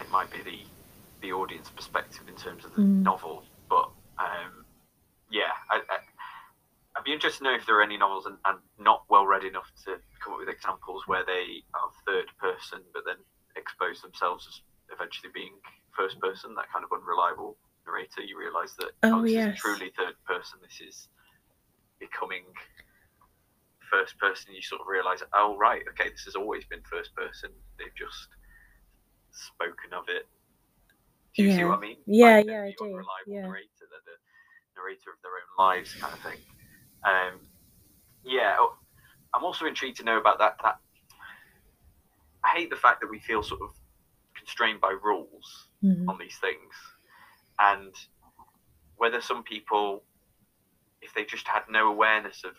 It 0.00 0.08
might 0.10 0.30
be 0.30 0.38
the 0.42 0.60
the 1.20 1.32
audience 1.32 1.70
perspective 1.70 2.26
in 2.28 2.34
terms 2.34 2.64
of 2.64 2.74
the 2.74 2.82
Mm. 2.82 3.02
novel, 3.02 3.44
but 3.68 3.90
um, 4.18 4.64
yeah, 5.30 5.52
I, 5.70 5.82
I, 5.88 5.98
I'd 7.02 7.10
be 7.10 7.18
interested 7.18 7.42
to 7.42 7.50
know 7.50 7.56
if 7.58 7.66
there 7.66 7.74
are 7.80 7.82
any 7.82 7.98
novels 7.98 8.26
and, 8.26 8.38
and 8.46 8.58
not 8.78 9.02
well 9.10 9.26
read 9.26 9.42
enough 9.42 9.66
to 9.90 9.98
come 10.22 10.34
up 10.34 10.38
with 10.38 10.48
examples 10.48 11.02
where 11.10 11.26
they 11.26 11.66
are 11.74 11.90
third 12.06 12.30
person, 12.38 12.78
but 12.94 13.02
then 13.04 13.18
expose 13.58 13.98
themselves 14.06 14.46
as 14.46 14.62
eventually 14.94 15.34
being 15.34 15.50
first 15.90 16.20
person. 16.22 16.54
That 16.54 16.70
kind 16.70 16.86
of 16.86 16.94
unreliable 16.94 17.58
narrator. 17.90 18.22
You 18.22 18.38
realise 18.38 18.78
that 18.78 18.94
Oh, 19.02 19.18
oh 19.18 19.22
this 19.26 19.32
yes. 19.34 19.42
isn't 19.42 19.58
truly 19.58 19.90
third 19.98 20.14
person. 20.30 20.62
This 20.62 20.78
is 20.78 21.08
becoming 21.98 22.46
first 23.90 24.14
person. 24.22 24.54
You 24.54 24.62
sort 24.62 24.80
of 24.80 24.86
realise, 24.86 25.26
oh 25.34 25.58
right, 25.58 25.82
okay, 25.98 26.06
this 26.14 26.22
has 26.30 26.38
always 26.38 26.62
been 26.70 26.86
first 26.86 27.10
person. 27.18 27.50
They've 27.82 27.98
just 27.98 28.30
spoken 29.34 29.90
of 29.90 30.06
it. 30.06 30.30
Do 31.34 31.42
you 31.42 31.50
see 31.50 31.64
what 31.66 31.78
I 31.78 31.80
mean? 31.82 31.96
Yeah, 32.06 32.36
Like 32.38 32.46
yeah, 32.46 32.62
I 32.62 32.74
do, 32.78 32.94
yeah. 33.26 33.42
narrator, 33.42 33.90
the 33.90 34.14
narrator 34.78 35.10
of 35.10 35.18
their 35.26 35.34
own 35.34 35.50
lives, 35.58 35.94
kind 35.98 36.14
of 36.14 36.20
thing. 36.22 36.38
Um, 37.04 37.40
yeah, 38.24 38.56
oh, 38.58 38.76
I'm 39.34 39.44
also 39.44 39.66
intrigued 39.66 39.98
to 39.98 40.04
know 40.04 40.18
about 40.18 40.38
that. 40.38 40.56
That 40.62 40.76
I 42.44 42.48
hate 42.56 42.70
the 42.70 42.76
fact 42.76 43.00
that 43.00 43.10
we 43.10 43.18
feel 43.18 43.42
sort 43.42 43.62
of 43.62 43.70
constrained 44.36 44.80
by 44.80 44.94
rules 45.02 45.68
mhm. 45.82 46.08
on 46.08 46.18
these 46.18 46.36
things, 46.38 46.74
and 47.58 47.94
whether 48.96 49.20
some 49.20 49.42
people, 49.42 50.04
if 51.00 51.12
they 51.14 51.24
just 51.24 51.46
had 51.46 51.62
no 51.70 51.88
awareness 51.88 52.44
of 52.44 52.54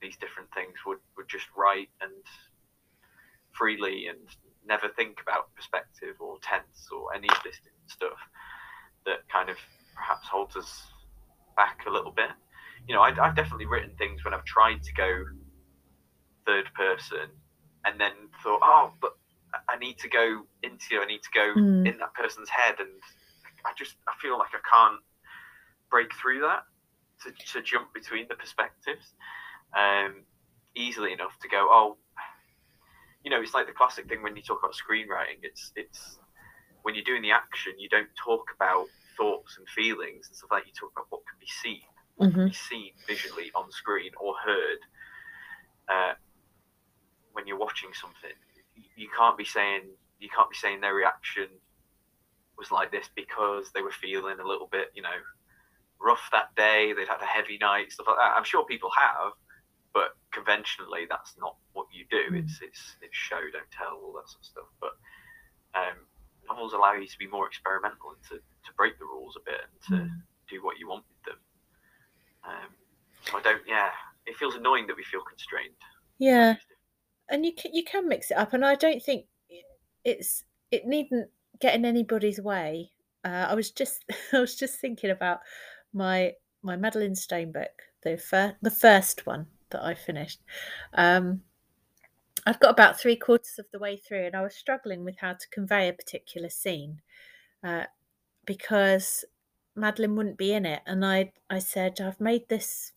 these 0.00 0.16
different 0.16 0.48
things, 0.54 0.74
would 0.86 0.98
would 1.16 1.28
just 1.28 1.46
write 1.56 1.90
and 2.00 2.12
freely 3.52 4.06
and 4.06 4.18
never 4.66 4.88
think 4.88 5.20
about 5.20 5.52
perspective 5.54 6.14
or 6.20 6.38
tense 6.42 6.88
or 6.92 7.14
any 7.14 7.28
of 7.28 7.42
this 7.42 7.56
stuff 7.86 8.18
that 9.06 9.26
kind 9.32 9.48
of 9.48 9.56
perhaps 9.96 10.28
holds 10.28 10.54
us 10.56 10.82
back 11.56 11.80
a 11.88 11.90
little 11.90 12.12
bit. 12.12 12.30
You 12.88 12.94
know, 12.94 13.02
I, 13.02 13.10
I've 13.20 13.36
definitely 13.36 13.66
written 13.66 13.90
things 13.98 14.24
when 14.24 14.32
I've 14.34 14.44
tried 14.44 14.82
to 14.82 14.92
go 14.94 15.24
third 16.46 16.64
person 16.74 17.28
and 17.84 18.00
then 18.00 18.12
thought, 18.42 18.60
oh, 18.62 18.92
but 19.00 19.12
I 19.68 19.76
need 19.78 19.98
to 19.98 20.08
go 20.08 20.42
into, 20.62 20.98
I 21.00 21.06
need 21.06 21.22
to 21.22 21.30
go 21.34 21.54
Mm. 21.54 21.86
in 21.86 21.98
that 21.98 22.14
person's 22.14 22.48
head, 22.48 22.76
and 22.80 22.88
I 23.64 23.72
just 23.76 23.96
I 24.08 24.12
feel 24.20 24.38
like 24.38 24.50
I 24.54 24.60
can't 24.68 25.00
break 25.90 26.12
through 26.14 26.40
that 26.40 26.64
to, 27.24 27.32
to 27.52 27.62
jump 27.62 27.92
between 27.94 28.26
the 28.28 28.34
perspectives 28.34 29.14
um, 29.76 30.24
easily 30.74 31.12
enough 31.12 31.38
to 31.40 31.48
go, 31.48 31.66
oh, 31.70 31.96
you 33.24 33.30
know, 33.30 33.40
it's 33.40 33.54
like 33.54 33.66
the 33.66 33.72
classic 33.72 34.08
thing 34.08 34.22
when 34.22 34.36
you 34.36 34.42
talk 34.42 34.60
about 34.62 34.74
screenwriting. 34.74 35.40
It's 35.42 35.72
it's 35.76 36.18
when 36.82 36.94
you're 36.94 37.04
doing 37.04 37.22
the 37.22 37.32
action, 37.32 37.72
you 37.78 37.88
don't 37.88 38.08
talk 38.22 38.46
about 38.54 38.86
thoughts 39.16 39.56
and 39.58 39.68
feelings 39.68 40.28
and 40.28 40.36
stuff 40.36 40.50
like 40.52 40.62
that. 40.62 40.68
You 40.68 40.74
talk 40.78 40.92
about 40.96 41.06
what 41.10 41.22
can 41.28 41.38
be 41.40 41.48
seen, 41.62 41.82
Mhm. 42.18 42.48
be 42.48 42.52
seen 42.52 42.94
visually 43.06 43.50
on 43.54 43.70
screen 43.70 44.12
or 44.20 44.34
heard. 44.38 44.78
Uh, 45.88 46.14
when 47.32 47.46
you're 47.46 47.58
watching 47.58 47.92
something, 47.94 48.32
you 48.96 49.08
can't 49.16 49.36
be 49.38 49.44
saying 49.44 49.96
you 50.18 50.28
can't 50.28 50.50
be 50.50 50.56
saying 50.56 50.80
their 50.80 50.94
reaction 50.94 51.48
was 52.58 52.72
like 52.72 52.90
this 52.90 53.08
because 53.14 53.70
they 53.72 53.82
were 53.82 53.92
feeling 53.92 54.40
a 54.40 54.44
little 54.46 54.66
bit, 54.66 54.90
you 54.94 55.00
know, 55.02 55.14
rough 56.00 56.28
that 56.32 56.52
day. 56.56 56.92
They'd 56.92 57.06
had 57.06 57.22
a 57.22 57.26
heavy 57.26 57.56
night, 57.58 57.92
stuff 57.92 58.08
like 58.08 58.16
that. 58.16 58.34
I'm 58.36 58.42
sure 58.42 58.64
people 58.64 58.90
have, 58.98 59.32
but 59.94 60.16
conventionally, 60.32 61.06
that's 61.08 61.36
not 61.38 61.56
what 61.72 61.86
you 61.92 62.04
do. 62.10 62.32
Mm. 62.32 62.42
It's 62.42 62.60
it's 62.60 62.96
it's 63.00 63.16
show, 63.16 63.40
don't 63.52 63.70
tell, 63.70 64.00
all 64.02 64.12
that 64.14 64.28
sort 64.28 64.40
of 64.40 64.46
stuff. 64.46 64.68
But 64.80 64.94
um, 65.78 65.96
novels 66.48 66.72
allow 66.72 66.94
you 66.94 67.06
to 67.06 67.18
be 67.18 67.28
more 67.28 67.46
experimental 67.46 68.10
and 68.10 68.22
to, 68.30 68.34
to 68.38 68.72
break 68.76 68.98
the 68.98 69.04
rules 69.04 69.36
a 69.36 69.40
bit 69.44 69.60
and 69.62 69.82
to 69.82 70.04
Mm. 70.10 70.22
do 70.48 70.64
what 70.64 70.78
you 70.78 70.88
want. 70.88 71.04
Um, 72.48 73.34
I 73.34 73.42
don't. 73.42 73.62
Yeah, 73.66 73.90
it 74.26 74.36
feels 74.36 74.54
annoying 74.54 74.86
that 74.86 74.96
we 74.96 75.04
feel 75.04 75.20
constrained. 75.22 75.74
Yeah, 76.18 76.56
and 77.28 77.44
you 77.44 77.52
can 77.52 77.74
you 77.74 77.84
can 77.84 78.08
mix 78.08 78.30
it 78.30 78.36
up, 78.36 78.52
and 78.52 78.64
I 78.64 78.74
don't 78.74 79.02
think 79.02 79.26
it's 80.04 80.44
it 80.70 80.86
needn't 80.86 81.30
get 81.60 81.74
in 81.74 81.84
anybody's 81.84 82.40
way. 82.40 82.90
Uh, 83.24 83.46
I 83.48 83.54
was 83.54 83.70
just 83.70 84.04
I 84.32 84.40
was 84.40 84.54
just 84.54 84.80
thinking 84.80 85.10
about 85.10 85.40
my 85.92 86.32
my 86.62 86.76
Madeline 86.76 87.14
Stone 87.14 87.52
book, 87.52 87.82
the 88.02 88.16
first 88.16 88.56
the 88.62 88.70
first 88.70 89.26
one 89.26 89.46
that 89.70 89.84
I 89.84 89.94
finished. 89.94 90.40
Um, 90.94 91.42
I've 92.46 92.60
got 92.60 92.70
about 92.70 92.98
three 92.98 93.16
quarters 93.16 93.58
of 93.58 93.66
the 93.72 93.78
way 93.78 93.96
through, 93.96 94.26
and 94.26 94.34
I 94.34 94.42
was 94.42 94.54
struggling 94.54 95.04
with 95.04 95.18
how 95.18 95.34
to 95.34 95.48
convey 95.50 95.88
a 95.88 95.92
particular 95.92 96.48
scene 96.48 97.02
uh, 97.62 97.84
because 98.46 99.24
Madeline 99.78 100.16
wouldn't 100.16 100.38
be 100.38 100.52
in 100.52 100.66
it, 100.66 100.82
and 100.86 101.04
I 101.04 101.32
I 101.48 101.58
said 101.58 102.00
I've 102.00 102.20
made 102.20 102.48
this 102.48 102.92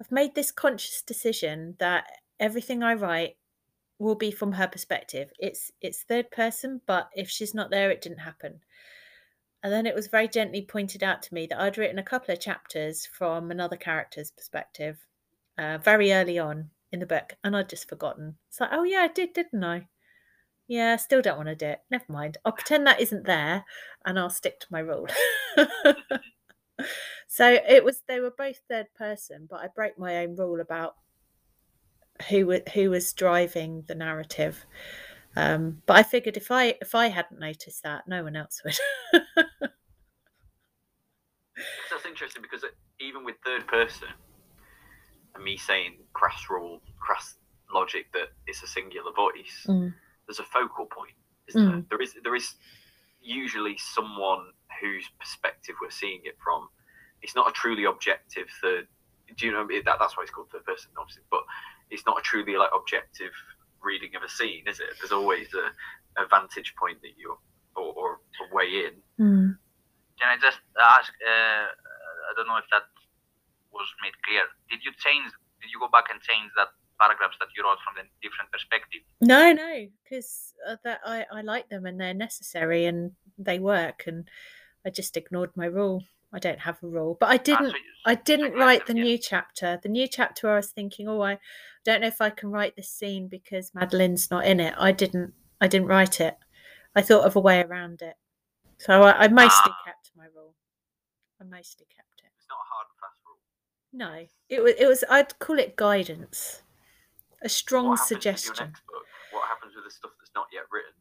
I've 0.00 0.12
made 0.12 0.34
this 0.34 0.52
conscious 0.52 1.02
decision 1.02 1.76
that 1.78 2.06
everything 2.38 2.82
I 2.82 2.94
write 2.94 3.36
will 3.98 4.14
be 4.14 4.30
from 4.30 4.52
her 4.52 4.68
perspective. 4.68 5.32
It's 5.38 5.72
it's 5.80 6.02
third 6.02 6.30
person, 6.30 6.80
but 6.86 7.10
if 7.14 7.28
she's 7.28 7.54
not 7.54 7.70
there, 7.70 7.90
it 7.90 8.00
didn't 8.00 8.18
happen. 8.18 8.60
And 9.62 9.72
then 9.72 9.86
it 9.86 9.94
was 9.94 10.06
very 10.06 10.28
gently 10.28 10.62
pointed 10.62 11.02
out 11.02 11.22
to 11.22 11.34
me 11.34 11.46
that 11.46 11.60
I'd 11.60 11.78
written 11.78 11.98
a 11.98 12.04
couple 12.04 12.32
of 12.32 12.40
chapters 12.40 13.06
from 13.06 13.50
another 13.50 13.76
character's 13.76 14.30
perspective 14.30 15.04
uh, 15.58 15.78
very 15.78 16.12
early 16.12 16.38
on 16.38 16.70
in 16.92 17.00
the 17.00 17.06
book, 17.06 17.34
and 17.42 17.56
I'd 17.56 17.68
just 17.68 17.88
forgotten. 17.88 18.36
It's 18.48 18.60
like, 18.60 18.70
oh 18.72 18.84
yeah, 18.84 19.00
I 19.00 19.08
did, 19.08 19.32
didn't 19.32 19.64
I? 19.64 19.88
Yeah, 20.68 20.96
still 20.96 21.22
don't 21.22 21.38
want 21.38 21.48
to 21.48 21.54
do 21.54 21.66
it. 21.66 21.80
Never 21.90 22.04
mind. 22.08 22.36
I'll 22.44 22.52
pretend 22.52 22.86
that 22.86 23.00
isn't 23.00 23.24
there, 23.24 23.64
and 24.04 24.18
I'll 24.18 24.28
stick 24.30 24.60
to 24.60 24.66
my 24.70 24.80
rule. 24.80 25.08
so 27.26 27.58
it 27.66 27.82
was. 27.82 28.02
They 28.06 28.20
were 28.20 28.30
both 28.36 28.60
third 28.68 28.86
person, 28.94 29.48
but 29.50 29.60
I 29.60 29.68
broke 29.74 29.98
my 29.98 30.18
own 30.18 30.36
rule 30.36 30.60
about 30.60 30.96
who 32.28 32.60
who 32.74 32.90
was 32.90 33.12
driving 33.14 33.84
the 33.88 33.94
narrative. 33.94 34.66
Um, 35.36 35.82
but 35.86 35.96
I 35.96 36.02
figured 36.02 36.36
if 36.36 36.50
I 36.50 36.74
if 36.82 36.94
I 36.94 37.08
hadn't 37.08 37.40
noticed 37.40 37.82
that, 37.84 38.06
no 38.06 38.22
one 38.22 38.36
else 38.36 38.60
would. 38.64 38.76
That's 41.90 42.06
interesting 42.06 42.42
because 42.42 42.62
even 43.00 43.24
with 43.24 43.36
third 43.44 43.66
person, 43.66 44.08
and 45.34 45.42
me 45.44 45.56
saying 45.56 45.96
crass 46.12 46.44
rule, 46.50 46.80
crass 47.00 47.36
logic 47.72 48.06
that 48.12 48.28
it's 48.46 48.62
a 48.62 48.66
singular 48.66 49.12
voice, 49.12 49.66
Mm. 49.66 49.94
There's 50.28 50.38
a 50.38 50.44
focal 50.44 50.86
point, 50.86 51.16
isn't 51.48 51.64
there? 51.64 51.76
Mm. 51.80 51.88
There 51.88 52.02
is 52.02 52.14
there 52.22 52.36
is 52.36 52.54
usually 53.20 53.76
someone 53.78 54.52
whose 54.80 55.08
perspective 55.18 55.74
we're 55.80 55.90
seeing 55.90 56.20
it 56.24 56.36
from. 56.44 56.68
It's 57.22 57.34
not 57.34 57.48
a 57.48 57.52
truly 57.52 57.84
objective 57.84 58.46
third. 58.62 58.86
Do 59.36 59.46
you 59.46 59.52
know 59.52 59.66
that? 59.66 59.96
That's 59.98 60.16
why 60.16 60.22
it's 60.22 60.30
called 60.30 60.50
third 60.52 60.64
person, 60.64 60.90
obviously. 60.96 61.24
But 61.30 61.42
it's 61.90 62.04
not 62.06 62.18
a 62.18 62.22
truly 62.22 62.56
like 62.56 62.70
objective 62.76 63.32
reading 63.82 64.14
of 64.14 64.22
a 64.22 64.28
scene, 64.28 64.68
is 64.68 64.80
it? 64.80 64.92
There's 65.00 65.12
always 65.12 65.48
a, 65.54 66.22
a 66.22 66.28
vantage 66.28 66.74
point 66.78 67.00
that 67.02 67.16
you 67.16 67.36
or, 67.74 67.92
or 67.96 68.10
a 68.44 68.54
way 68.54 68.68
in. 68.86 68.94
Mm. 69.18 69.56
Can 70.20 70.28
I 70.28 70.36
just 70.36 70.60
ask? 70.78 71.10
Uh, 71.24 71.66
I 71.72 72.30
don't 72.36 72.46
know 72.46 72.60
if 72.60 72.68
that 72.70 72.84
was 73.72 73.88
made 74.04 74.14
clear. 74.22 74.44
Did 74.70 74.84
you 74.84 74.92
change? 75.00 75.32
Did 75.64 75.72
you 75.72 75.80
go 75.80 75.88
back 75.88 76.12
and 76.12 76.20
change 76.20 76.52
that 76.56 76.68
paragraphs 77.00 77.36
that 77.40 77.48
you 77.56 77.64
wrote 77.64 77.78
from 77.84 77.94
the 77.96 78.04
different 78.26 78.50
perspective? 78.52 79.00
No, 79.20 79.52
no, 79.52 79.86
because 80.04 80.54
uh, 80.66 80.76
that 80.84 81.00
I 81.04 81.26
I 81.32 81.40
like 81.42 81.68
them 81.68 81.86
and 81.86 82.00
they're 82.00 82.14
necessary 82.14 82.84
and 82.86 83.12
they 83.38 83.58
work, 83.58 84.04
and 84.06 84.28
I 84.86 84.90
just 84.90 85.16
ignored 85.16 85.50
my 85.56 85.66
rule. 85.66 86.04
I 86.32 86.38
don't 86.38 86.60
have 86.60 86.82
a 86.82 86.86
rule, 86.86 87.16
but 87.18 87.30
I 87.30 87.34
Ah, 87.36 87.42
didn't. 87.42 87.70
so 87.70 87.76
you- 87.76 87.82
I 88.04 88.14
didn't 88.14 88.52
write 88.54 88.86
the 88.86 88.94
yeah. 88.96 89.02
new 89.02 89.18
chapter. 89.18 89.78
The 89.82 89.88
new 89.88 90.06
chapter, 90.06 90.50
I 90.50 90.56
was 90.56 90.70
thinking, 90.70 91.08
oh, 91.08 91.22
I 91.22 91.38
don't 91.84 92.00
know 92.02 92.06
if 92.08 92.20
I 92.20 92.28
can 92.30 92.50
write 92.50 92.76
this 92.76 92.90
scene 92.90 93.28
because 93.28 93.74
Madeline's 93.74 94.30
not 94.30 94.44
in 94.44 94.60
it. 94.60 94.74
I 94.78 94.92
didn't. 94.92 95.32
I 95.60 95.68
didn't 95.68 95.88
write 95.88 96.20
it. 96.20 96.36
I 96.94 97.02
thought 97.02 97.24
of 97.24 97.34
a 97.36 97.40
way 97.40 97.62
around 97.62 98.02
it. 98.02 98.16
So 98.78 99.02
I, 99.02 99.24
I 99.24 99.28
mostly 99.28 99.72
Ah. 99.72 99.82
kept 99.86 100.10
my 100.16 100.26
rule. 100.34 100.54
I 101.40 101.44
mostly 101.44 101.86
kept 101.86 102.20
it. 102.22 102.30
It's 102.36 102.46
not 102.48 102.56
a 102.56 102.68
hard 102.72 102.86
and 102.90 102.98
fast 103.00 103.20
rule. 103.26 103.38
No, 103.92 104.26
it 104.48 104.62
was. 104.62 104.74
It 104.78 104.86
was. 104.86 105.04
I'd 105.10 105.38
call 105.38 105.58
it 105.58 105.76
guidance, 105.76 106.62
a 107.42 107.48
strong 107.48 107.96
suggestion. 107.96 108.54
your 108.56 108.66
next 108.66 108.86
book? 108.86 109.04
What 109.32 109.48
happens 109.48 109.74
with 109.74 109.84
the 109.84 109.90
stuff 109.90 110.12
that's 110.18 110.32
not 110.34 110.46
yet 110.52 110.64
written? 110.72 110.92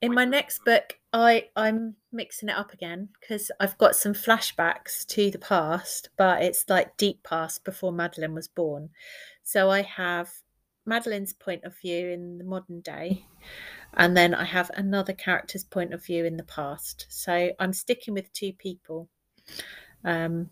In 0.00 0.14
my 0.14 0.24
next 0.24 0.64
book, 0.64 0.98
I 1.12 1.48
I'm 1.56 1.96
mixing 2.12 2.48
it 2.48 2.56
up 2.56 2.72
again 2.72 3.08
because 3.20 3.50
I've 3.58 3.76
got 3.78 3.96
some 3.96 4.12
flashbacks 4.12 5.04
to 5.06 5.30
the 5.30 5.38
past, 5.38 6.10
but 6.16 6.42
it's 6.42 6.64
like 6.68 6.96
deep 6.96 7.24
past 7.24 7.64
before 7.64 7.92
Madeline 7.92 8.34
was 8.34 8.48
born. 8.48 8.90
So 9.42 9.70
I 9.70 9.82
have 9.82 10.30
Madeline's 10.86 11.32
point 11.32 11.64
of 11.64 11.76
view 11.78 12.10
in 12.10 12.38
the 12.38 12.44
modern 12.44 12.80
day, 12.80 13.24
and 13.94 14.16
then 14.16 14.34
I 14.34 14.44
have 14.44 14.70
another 14.74 15.12
character's 15.12 15.64
point 15.64 15.92
of 15.92 16.04
view 16.04 16.24
in 16.24 16.36
the 16.36 16.44
past. 16.44 17.06
So 17.08 17.50
I'm 17.58 17.72
sticking 17.72 18.14
with 18.14 18.32
two 18.32 18.52
people. 18.52 19.08
Um, 20.04 20.50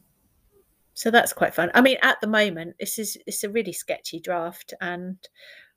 so 0.96 1.10
that's 1.10 1.34
quite 1.34 1.54
fun. 1.54 1.70
I 1.74 1.82
mean, 1.82 1.98
at 2.00 2.18
the 2.22 2.26
moment, 2.26 2.76
this 2.80 2.98
is 2.98 3.18
it's 3.26 3.44
a 3.44 3.50
really 3.50 3.72
sketchy 3.74 4.18
draft, 4.18 4.72
and 4.80 5.18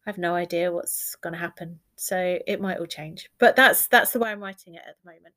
I 0.06 0.10
have 0.10 0.18
no 0.18 0.34
idea 0.34 0.72
what's 0.72 1.16
going 1.18 1.34
to 1.34 1.40
happen. 1.40 1.80
So 1.98 2.40
it 2.48 2.62
might 2.62 2.80
all 2.80 2.86
change, 2.86 3.30
but 3.38 3.58
that's 3.58 3.88
that's 3.88 4.14
the 4.14 4.20
way 4.20 4.30
I'm 4.32 4.40
writing 4.42 4.76
it 4.76 4.82
at 4.88 4.96
the 5.04 5.10
moment. 5.12 5.36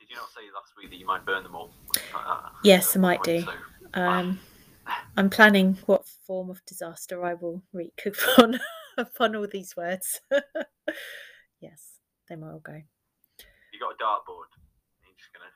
Did 0.00 0.10
you 0.10 0.16
not 0.16 0.28
say 0.30 0.40
last 0.52 0.72
week 0.76 0.90
that 0.90 0.96
you 0.98 1.06
might 1.06 1.24
burn 1.24 1.44
them 1.44 1.54
all? 1.54 1.70
That? 1.92 2.50
Yes, 2.64 2.96
I 2.96 3.00
might 3.00 3.22
do. 3.22 3.42
so- 3.42 3.50
Um, 3.94 4.40
I'm 5.16 5.30
planning 5.30 5.78
what 5.86 6.06
form 6.26 6.50
of 6.50 6.64
disaster 6.66 7.24
I 7.24 7.34
will 7.34 7.62
wreak 7.72 8.02
upon 8.06 8.58
upon 8.98 9.36
all 9.36 9.46
these 9.46 9.76
words. 9.76 10.20
yes, 11.60 11.98
they 12.28 12.34
might 12.36 12.50
all 12.50 12.58
go. 12.58 12.74
You 13.72 13.78
got 13.80 13.94
a 13.94 14.02
dartboard. 14.02 14.50
You're 15.02 15.14
just 15.18 15.32
gonna 15.32 15.50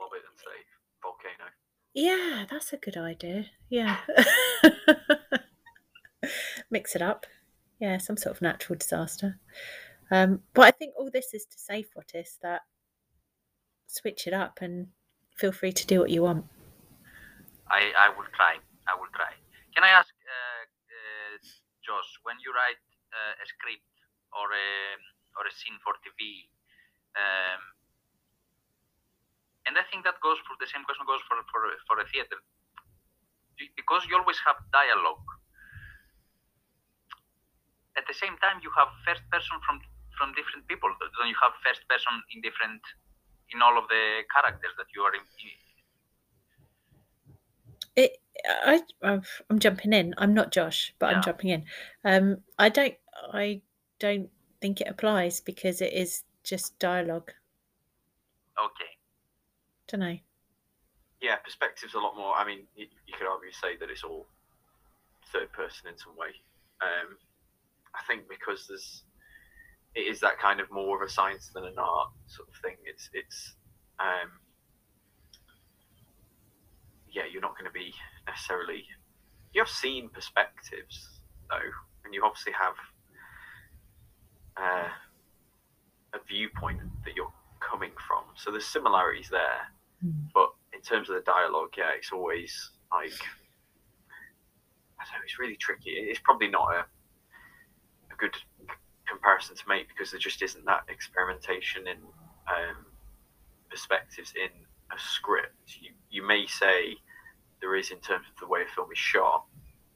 lob 0.00 0.10
it 0.14 0.22
and 0.28 0.36
say 0.38 0.56
volcano. 1.02 1.48
Yeah, 1.94 2.46
that's 2.50 2.72
a 2.72 2.78
good 2.78 2.96
idea. 2.96 3.46
Yeah. 3.68 3.98
Mix 6.70 6.94
it 6.96 7.02
up. 7.02 7.26
Yeah, 7.80 7.98
some 7.98 8.16
sort 8.16 8.36
of 8.36 8.42
natural 8.42 8.78
disaster. 8.78 9.38
Um, 10.10 10.40
but 10.54 10.62
I 10.66 10.70
think 10.70 10.94
all 10.96 11.10
this 11.10 11.34
is 11.34 11.44
to 11.46 11.58
say, 11.58 11.82
Fotis, 11.82 12.38
that 12.42 12.62
switch 13.86 14.26
it 14.26 14.32
up 14.32 14.58
and 14.60 14.88
feel 15.36 15.52
free 15.52 15.72
to 15.72 15.86
do 15.86 16.00
what 16.00 16.10
you 16.10 16.22
want. 16.22 16.46
I, 17.70 17.92
I 17.98 18.08
will 18.08 18.28
try. 18.36 18.56
I 18.88 18.94
will 18.96 19.10
try. 19.14 19.32
Can 19.74 19.84
I 19.84 19.88
ask, 19.88 20.12
uh, 20.12 20.64
uh, 20.68 21.36
Josh, 21.84 22.10
when 22.22 22.36
you 22.44 22.52
write 22.52 22.80
uh, 23.12 23.34
a 23.40 23.46
script 23.48 23.88
or 24.32 24.52
a 24.52 24.68
or 25.40 25.48
a 25.48 25.52
scene 25.52 25.80
for 25.80 25.96
TV, 26.04 26.44
um, 27.16 27.60
and 29.66 29.78
I 29.78 29.84
think 29.90 30.04
that 30.04 30.18
goes 30.20 30.38
for 30.46 30.54
the 30.58 30.66
same 30.66 30.82
question 30.84 31.06
goes 31.06 31.22
for 31.28 31.36
for 31.50 31.60
for 31.86 31.96
a 32.00 32.06
theater, 32.10 32.38
because 33.76 34.02
you 34.08 34.16
always 34.18 34.40
have 34.46 34.58
dialogue. 34.72 35.26
At 37.96 38.08
the 38.08 38.16
same 38.16 38.40
time, 38.40 38.64
you 38.64 38.72
have 38.76 38.88
first 39.04 39.22
person 39.30 39.56
from 39.66 39.80
from 40.16 40.32
different 40.34 40.66
people. 40.66 40.88
Don't 41.18 41.28
you 41.28 41.40
have 41.42 41.52
first 41.62 41.84
person 41.88 42.12
in 42.32 42.40
different 42.40 42.80
in 43.52 43.62
all 43.62 43.78
of 43.78 43.88
the 43.88 44.22
characters 44.34 44.72
that 44.78 44.86
you 44.94 45.02
are 45.02 45.14
in, 45.14 45.20
It, 47.94 48.18
I, 48.64 48.82
I'm 49.50 49.58
jumping 49.58 49.92
in. 49.92 50.14
I'm 50.16 50.32
not 50.32 50.52
Josh, 50.52 50.94
but 50.98 51.14
I'm 51.14 51.22
jumping 51.22 51.50
in. 51.50 51.64
Um, 52.04 52.38
I 52.58 52.70
don't, 52.70 52.94
I 53.32 53.60
don't 53.98 54.30
think 54.60 54.80
it 54.80 54.88
applies 54.88 55.40
because 55.40 55.82
it 55.82 55.92
is 55.92 56.24
just 56.42 56.78
dialogue. 56.78 57.32
Okay. 58.58 58.90
Don't. 59.92 60.20
Yeah, 61.20 61.36
perspective's 61.36 61.94
a 61.94 61.98
lot 61.98 62.16
more. 62.16 62.34
I 62.34 62.44
mean, 62.44 62.66
you, 62.74 62.86
you 63.06 63.14
could 63.16 63.28
argue 63.28 63.52
say 63.52 63.76
that 63.78 63.90
it's 63.90 64.02
all 64.02 64.26
third 65.32 65.52
person 65.52 65.88
in 65.88 65.96
some 65.96 66.16
way. 66.16 66.34
Um, 66.82 67.16
I 67.94 68.02
think 68.08 68.28
because 68.28 68.66
there's, 68.66 69.04
it 69.94 70.00
is 70.00 70.18
that 70.20 70.38
kind 70.38 70.60
of 70.60 70.70
more 70.70 70.96
of 71.00 71.08
a 71.08 71.12
science 71.12 71.50
than 71.54 71.64
an 71.64 71.78
art 71.78 72.10
sort 72.26 72.48
of 72.48 72.54
thing. 72.62 72.76
It's 72.84 73.08
it's, 73.12 73.54
um, 74.00 74.30
yeah, 77.08 77.22
you're 77.30 77.42
not 77.42 77.52
going 77.52 77.66
to 77.66 77.72
be 77.72 77.94
necessarily. 78.26 78.84
You 79.52 79.60
have 79.60 79.68
seen 79.68 80.08
perspectives 80.08 81.20
though, 81.48 81.70
and 82.04 82.14
you 82.14 82.24
obviously 82.24 82.54
have 82.58 82.74
uh, 84.56 84.88
a 86.14 86.18
viewpoint 86.26 86.80
that 87.04 87.14
you're 87.14 87.32
coming 87.60 87.92
from. 88.08 88.24
So 88.34 88.50
there's 88.50 88.66
similarities 88.66 89.28
there 89.30 89.68
but 90.34 90.50
in 90.72 90.80
terms 90.80 91.08
of 91.08 91.16
the 91.16 91.22
dialogue, 91.22 91.70
yeah, 91.76 91.90
it's 91.96 92.12
always 92.12 92.70
like 92.92 93.12
I 95.00 95.04
don't 95.04 95.14
know. 95.14 95.24
It's 95.24 95.38
really 95.38 95.56
tricky. 95.56 95.90
It's 95.90 96.20
probably 96.22 96.48
not 96.48 96.68
a 96.72 96.84
a 98.12 98.16
good 98.18 98.34
comparison 99.08 99.56
to 99.56 99.62
make 99.68 99.88
because 99.88 100.10
there 100.10 100.20
just 100.20 100.42
isn't 100.42 100.64
that 100.64 100.84
experimentation 100.88 101.86
in 101.86 101.96
um, 102.48 102.86
perspectives 103.70 104.32
in 104.36 104.50
a 104.94 104.98
script. 104.98 105.78
You 105.80 105.90
you 106.10 106.26
may 106.26 106.46
say 106.46 106.96
there 107.60 107.76
is 107.76 107.90
in 107.90 107.98
terms 108.00 108.26
of 108.32 108.40
the 108.40 108.46
way 108.46 108.62
a 108.62 108.74
film 108.74 108.90
is 108.92 108.98
shot 108.98 109.44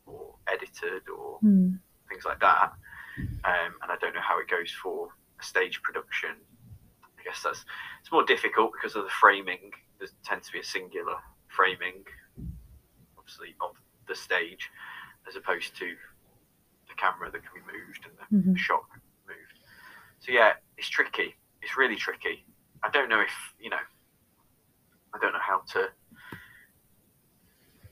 or 0.06 0.34
edited 0.52 1.08
or 1.08 1.38
Hmm. 1.40 1.74
things 2.08 2.24
like 2.24 2.40
that. 2.40 2.72
Um, 3.44 3.72
and 3.82 3.90
I 3.90 3.96
don't 4.00 4.14
know 4.14 4.20
how 4.20 4.38
it 4.40 4.48
goes 4.48 4.70
for 4.70 5.08
a 5.40 5.44
stage 5.44 5.80
production. 5.82 6.30
I 7.18 7.22
guess 7.24 7.42
that's 7.42 7.64
it's 8.00 8.12
more 8.12 8.24
difficult 8.24 8.72
because 8.72 8.94
of 8.96 9.04
the 9.04 9.10
framing. 9.10 9.72
There 9.98 10.08
tends 10.24 10.46
to 10.48 10.52
be 10.52 10.60
a 10.60 10.64
singular 10.64 11.16
framing, 11.48 12.04
obviously, 13.18 13.54
of 13.60 13.72
the 14.08 14.14
stage, 14.14 14.70
as 15.28 15.36
opposed 15.36 15.76
to 15.78 15.96
the 16.88 16.94
camera 16.96 17.30
that 17.30 17.42
can 17.42 17.52
be 17.54 17.72
moved 17.72 18.06
and 18.06 18.44
the, 18.44 18.50
Mhm. 18.52 18.56
shot 18.58 18.84
moved. 19.26 19.58
So 20.20 20.32
yeah, 20.32 20.54
it's 20.76 20.88
tricky. 20.88 21.36
It's 21.62 21.76
really 21.76 21.96
tricky. 21.96 22.44
I 22.82 22.90
don't 22.90 23.08
know 23.08 23.20
if 23.20 23.54
you 23.58 23.70
know. 23.70 23.80
I 25.14 25.18
don't 25.18 25.32
know 25.32 25.40
how 25.40 25.60
to. 25.72 25.90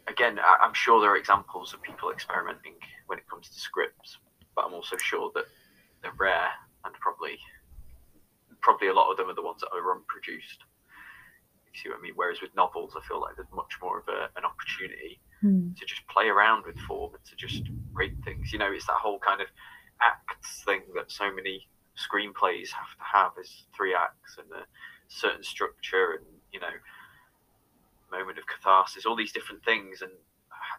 Again, 0.06 0.38
I, 0.38 0.58
I'm 0.62 0.74
sure 0.74 1.00
there 1.00 1.10
are 1.10 1.16
examples 1.16 1.72
of 1.72 1.80
people 1.82 2.10
experimenting 2.10 2.74
when 3.06 3.18
it 3.18 3.28
comes 3.28 3.48
to 3.48 3.58
scripts, 3.58 4.18
but 4.54 4.64
I'm 4.66 4.74
also 4.74 4.96
sure 4.98 5.30
that 5.34 5.46
they're 6.02 6.12
rare 6.18 6.50
and 6.84 6.94
probably 7.00 7.38
probably 8.60 8.88
a 8.88 8.92
lot 8.94 9.10
of 9.10 9.16
them 9.16 9.28
are 9.30 9.34
the 9.34 9.42
ones 9.42 9.60
that 9.62 9.70
are 9.72 9.92
unproduced. 9.96 10.64
You 11.74 11.80
see 11.80 11.88
what 11.90 11.98
I 11.98 12.02
mean? 12.02 12.12
Whereas 12.14 12.40
with 12.40 12.54
novels, 12.54 12.94
I 12.96 13.06
feel 13.06 13.20
like 13.20 13.36
there's 13.36 13.48
much 13.52 13.74
more 13.82 13.98
of 13.98 14.08
a, 14.08 14.30
an 14.38 14.44
opportunity 14.44 15.20
Hmm. 15.40 15.74
to 15.76 15.84
just 15.86 16.06
play 16.08 16.28
around 16.28 16.64
with 16.66 16.78
form 16.80 17.14
and 17.14 17.24
to 17.24 17.36
just 17.36 17.62
write 17.92 18.14
things. 18.24 18.52
You 18.52 18.58
know, 18.60 18.72
it's 18.72 18.86
that 18.86 18.96
whole 19.02 19.18
kind 19.18 19.40
of 19.40 19.48
acts 20.00 20.62
thing 20.64 20.82
that 20.94 21.10
so 21.10 21.32
many 21.32 21.68
screenplays 21.96 22.70
have 22.70 22.96
to 22.98 23.04
have 23.04 23.32
is 23.40 23.66
three 23.76 23.94
acts 23.94 24.38
and 24.38 24.50
a 24.52 24.64
certain 25.08 25.42
structure 25.44 26.12
and 26.14 26.26
you 26.52 26.60
know 26.60 26.70
moment 28.10 28.38
of 28.38 28.46
catharsis, 28.46 29.06
all 29.06 29.16
these 29.16 29.32
different 29.32 29.64
things. 29.64 30.02
And 30.02 30.12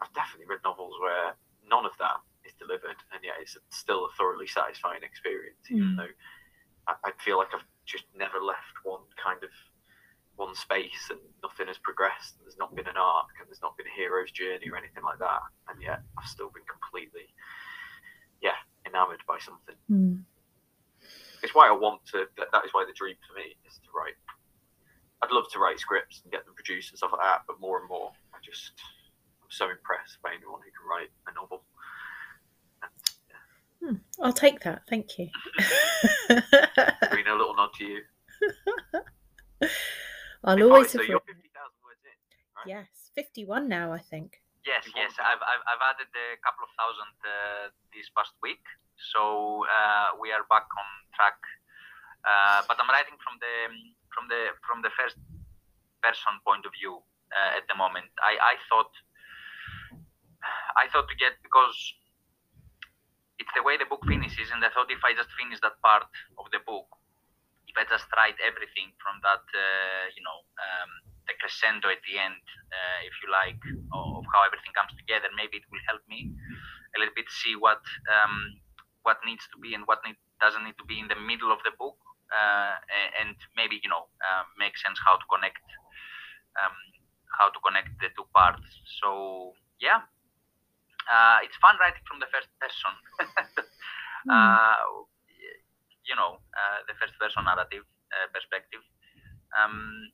I've 0.02 0.14
definitely 0.14 0.48
read 0.48 0.64
novels 0.64 0.96
where 1.02 1.36
none 1.68 1.86
of 1.86 1.92
that 2.00 2.18
is 2.46 2.54
delivered, 2.60 2.98
and 3.14 3.24
yet 3.24 3.36
it's 3.42 3.58
still 3.70 4.06
a 4.06 4.10
thoroughly 4.18 4.48
satisfying 4.48 5.04
experience, 5.04 5.60
even 5.70 5.84
Mm. 5.84 5.98
though 5.98 6.14
I, 6.88 6.96
I 7.06 7.12
feel 7.24 7.38
like 7.38 7.54
I've 7.54 7.66
just 7.86 8.06
never 8.16 8.40
left 8.40 8.84
one 8.84 9.02
kind 9.22 9.44
of 9.44 9.50
one 10.36 10.56
space 10.56 11.10
and 11.10 11.20
nothing 11.44 11.68
has 11.68 11.78
progressed. 11.80 12.36
And 12.38 12.46
there's 12.46 12.58
not 12.60 12.76
been 12.76 12.88
an 12.88 12.98
arc 12.98 13.28
and 13.40 13.48
there's 13.48 13.62
not 13.62 13.78
been 13.78 13.88
a 13.88 13.96
hero's 13.96 14.32
journey 14.32 14.68
or 14.72 14.78
anything 14.78 15.04
like 15.04 15.20
that. 15.20 15.42
And 15.70 15.82
yet 15.82 16.02
I've 16.18 16.28
still 16.28 16.52
been 16.52 16.68
completely, 16.68 17.28
yeah, 18.42 18.60
enamored 18.86 19.24
by 19.28 19.40
something. 19.40 19.76
Hmm. 19.88 20.28
It's 21.44 21.54
why 21.54 21.68
I 21.70 21.72
want 21.72 22.06
to. 22.12 22.26
That, 22.38 22.48
that 22.52 22.66
is 22.66 22.74
why 22.74 22.86
the 22.88 22.94
dream 22.98 23.16
for 23.28 23.36
me 23.38 23.56
is 23.68 23.78
to 23.84 23.90
write. 23.96 24.18
I'd 25.22 25.32
love 25.32 25.46
to 25.54 25.60
write 25.60 25.80
scripts 25.80 26.22
and 26.24 26.32
get 26.32 26.46
them 26.46 26.56
produced 26.56 26.92
and 26.92 26.98
stuff 26.98 27.12
like 27.14 27.22
that. 27.22 27.42
But 27.48 27.60
more 27.60 27.80
and 27.80 27.88
more, 27.88 28.12
I 28.34 28.38
just 28.44 28.74
I'm 29.42 29.50
so 29.50 29.70
impressed 29.70 30.18
by 30.24 30.32
anyone 30.36 30.60
who 30.66 30.72
can 30.74 30.86
write 30.90 31.12
a 31.28 31.34
novel. 31.34 31.64
And, 32.82 32.92
yeah, 33.30 33.88
Hmm. 33.88 33.96
I'll 34.26 34.34
take 34.34 34.62
that. 34.62 34.82
Thank 34.90 35.18
you. 35.20 35.30
Rena, 37.14 37.36
a 37.36 37.38
little 37.38 37.56
nod 37.56 37.70
to 37.78 37.86
you. 37.86 38.02
I'll 40.46 40.62
always 40.64 40.92
so 40.92 41.00
have 41.00 41.10
you're 41.10 41.20
50,000 41.20 41.42
words 41.84 42.04
in. 42.06 42.16
right? 42.56 42.68
Yes, 42.68 42.88
51 43.16 43.68
now, 43.68 43.92
I 43.94 44.00
think. 44.00 44.42
Yes, 44.66 44.86
You 44.90 44.94
yes. 44.98 45.14
I've, 45.22 45.42
I've, 45.42 45.64
I've 45.70 45.84
added 45.94 46.10
a 46.10 46.28
couple 46.42 46.66
of 46.66 46.72
thousand 46.74 47.14
uh, 47.22 47.66
this 47.94 48.10
past 48.18 48.34
week, 48.42 48.62
so 49.14 49.62
uh, 49.70 50.18
we 50.18 50.34
are 50.34 50.42
back 50.50 50.66
on 50.66 50.90
track. 51.14 51.38
Uh, 52.26 52.66
but 52.66 52.74
I'm 52.82 52.90
writing 52.90 53.14
from 53.22 53.38
the 53.38 53.54
from 54.10 54.26
the 54.26 54.42
from 54.66 54.82
the 54.82 54.90
first 54.98 55.22
person 56.02 56.34
point 56.42 56.66
of 56.66 56.74
view 56.74 56.98
uh, 57.30 57.58
at 57.62 57.70
the 57.70 57.78
moment. 57.78 58.10
I, 58.18 58.34
I 58.42 58.56
thought 58.66 58.90
I 60.82 60.90
thought 60.90 61.06
to 61.10 61.18
get 61.22 61.38
because 61.46 61.78
it's 63.38 63.54
the 63.54 63.62
way 63.62 63.78
the 63.78 63.86
book 63.86 64.02
finishes, 64.10 64.50
and 64.50 64.66
I 64.66 64.74
thought 64.74 64.90
if 64.90 65.06
I 65.06 65.14
just 65.14 65.30
finish 65.38 65.62
that 65.62 65.78
part 65.86 66.10
of 66.42 66.50
the 66.50 66.60
book, 66.66 66.90
just 67.84 68.08
write 68.16 68.40
everything 68.40 68.96
from 69.04 69.20
that, 69.28 69.44
uh, 69.52 70.06
you 70.16 70.24
know, 70.24 70.40
um, 70.56 70.92
the 71.28 71.36
crescendo 71.36 71.92
at 71.92 72.00
the 72.08 72.16
end, 72.16 72.40
uh, 72.72 73.00
if 73.04 73.12
you 73.20 73.28
like, 73.28 73.60
of 73.92 74.24
how 74.32 74.48
everything 74.48 74.72
comes 74.72 74.96
together, 74.96 75.28
maybe 75.36 75.60
it 75.60 75.68
will 75.68 75.84
help 75.90 76.00
me 76.08 76.32
a 76.96 76.98
little 77.00 77.14
bit 77.14 77.28
see 77.28 77.60
what 77.60 77.84
um, 78.08 78.56
what 79.04 79.20
needs 79.28 79.44
to 79.52 79.58
be 79.60 79.76
and 79.76 79.84
what 79.86 80.00
need, 80.08 80.18
doesn't 80.42 80.64
need 80.64 80.78
to 80.80 80.88
be 80.88 80.98
in 80.98 81.08
the 81.12 81.20
middle 81.20 81.52
of 81.52 81.60
the 81.68 81.74
book, 81.78 82.00
uh, 82.32 82.80
and 83.20 83.36
maybe 83.56 83.82
you 83.84 83.90
know 83.92 84.08
uh, 84.24 84.44
make 84.58 84.78
sense 84.80 84.98
how 85.04 85.20
to 85.20 85.26
connect 85.28 85.62
um, 86.58 86.76
how 87.36 87.52
to 87.52 87.60
connect 87.60 87.92
the 88.00 88.10
two 88.16 88.26
parts. 88.32 88.64
So 89.04 89.54
yeah, 89.82 90.08
uh, 91.12 91.38
it's 91.44 91.58
fun 91.60 91.76
writing 91.80 92.04
from 92.08 92.24
the 92.24 92.30
first 92.32 92.50
person. 92.58 92.94
mm. 94.28 94.32
uh, 94.32 95.06
you 96.06 96.16
know, 96.16 96.40
uh, 96.54 96.80
the 96.88 96.96
first 97.02 97.14
person 97.18 97.46
narrative 97.46 97.86
uh, 98.14 98.28
perspective. 98.32 98.82
Um, 99.54 100.12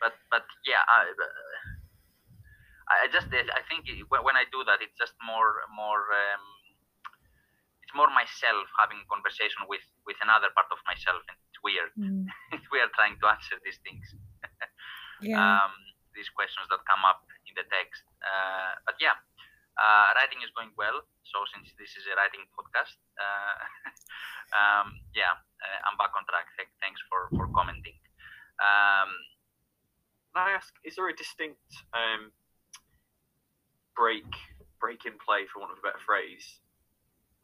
but 0.00 0.14
but 0.30 0.44
yeah, 0.66 0.82
I, 0.86 1.10
I 2.86 3.06
just 3.10 3.26
I 3.32 3.62
think 3.66 3.86
when 4.08 4.36
I 4.38 4.44
do 4.50 4.62
that, 4.66 4.82
it's 4.82 4.96
just 4.98 5.14
more 5.22 5.62
more. 5.74 6.02
Um, 6.12 6.44
it's 7.86 7.94
more 7.94 8.10
myself 8.10 8.66
having 8.82 8.98
a 8.98 9.06
conversation 9.06 9.62
with 9.70 9.84
with 10.06 10.18
another 10.22 10.50
part 10.54 10.70
of 10.74 10.78
myself, 10.86 11.22
and 11.30 11.38
it's 11.50 11.60
weird. 11.62 11.92
Mm. 11.94 12.26
it's 12.54 12.66
weird 12.70 12.90
trying 12.98 13.18
to 13.18 13.26
answer 13.30 13.58
these 13.62 13.78
things. 13.82 14.06
yeah. 15.22 15.38
Um, 15.66 15.72
these 16.16 16.32
questions 16.32 16.64
that 16.72 16.80
come 16.88 17.04
up 17.04 17.28
in 17.44 17.52
the 17.52 17.66
text. 17.68 18.00
Uh, 18.24 18.72
but 18.88 18.96
yeah, 18.98 19.20
uh, 19.76 20.16
writing 20.16 20.40
is 20.40 20.50
going 20.56 20.72
well. 20.76 21.04
So 21.28 21.44
since 21.52 21.72
this 21.76 21.92
is 21.96 22.08
a 22.08 22.14
writing 22.16 22.48
podcast, 22.56 22.96
uh, 23.20 23.56
um, 24.58 24.96
yeah, 25.12 25.36
uh, 25.60 25.80
I'm 25.84 25.96
back 26.00 26.16
on 26.16 26.24
track. 26.28 26.48
Thanks 26.56 27.00
for 27.08 27.28
for 27.36 27.48
commenting. 27.52 27.96
Um, 28.60 29.10
Can 30.32 30.48
I 30.48 30.50
ask, 30.56 30.72
is 30.84 30.96
there 30.96 31.08
a 31.08 31.16
distinct 31.16 31.68
um, 31.92 32.32
break 33.92 34.28
break 34.80 35.04
in 35.04 35.16
play, 35.20 35.48
for 35.48 35.60
want 35.60 35.72
of 35.72 35.80
a 35.80 35.84
better 35.84 36.00
phrase, 36.04 36.60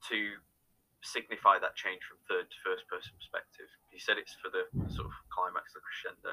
to 0.09 0.37
signify 1.01 1.59
that 1.59 1.75
change 1.75 2.01
from 2.05 2.21
third 2.29 2.49
to 2.49 2.57
first 2.65 2.89
person 2.89 3.13
perspective? 3.17 3.69
You 3.93 4.01
said 4.01 4.17
it's 4.17 4.37
for 4.41 4.49
the 4.49 4.69
sort 4.93 5.09
of 5.09 5.15
climax, 5.29 5.73
the 5.77 5.85
crescendo. 5.85 6.33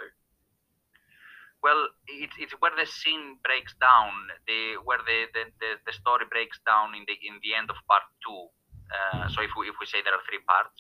Well, 1.60 1.92
it's, 2.08 2.36
it's 2.40 2.56
where 2.64 2.72
the 2.72 2.88
scene 2.88 3.36
breaks 3.44 3.76
down, 3.84 4.12
the 4.48 4.80
where 4.88 5.04
the, 5.04 5.28
the, 5.36 5.44
the, 5.60 5.70
the 5.84 5.94
story 5.94 6.24
breaks 6.32 6.60
down 6.64 6.96
in 6.96 7.04
the 7.04 7.16
in 7.20 7.36
the 7.44 7.52
end 7.52 7.68
of 7.68 7.76
part 7.92 8.08
two. 8.24 8.48
Uh, 8.88 9.28
so 9.28 9.44
if 9.44 9.52
we 9.60 9.68
if 9.68 9.76
we 9.80 9.86
say 9.86 10.00
there 10.00 10.16
are 10.16 10.24
three 10.24 10.40
parts, 10.48 10.80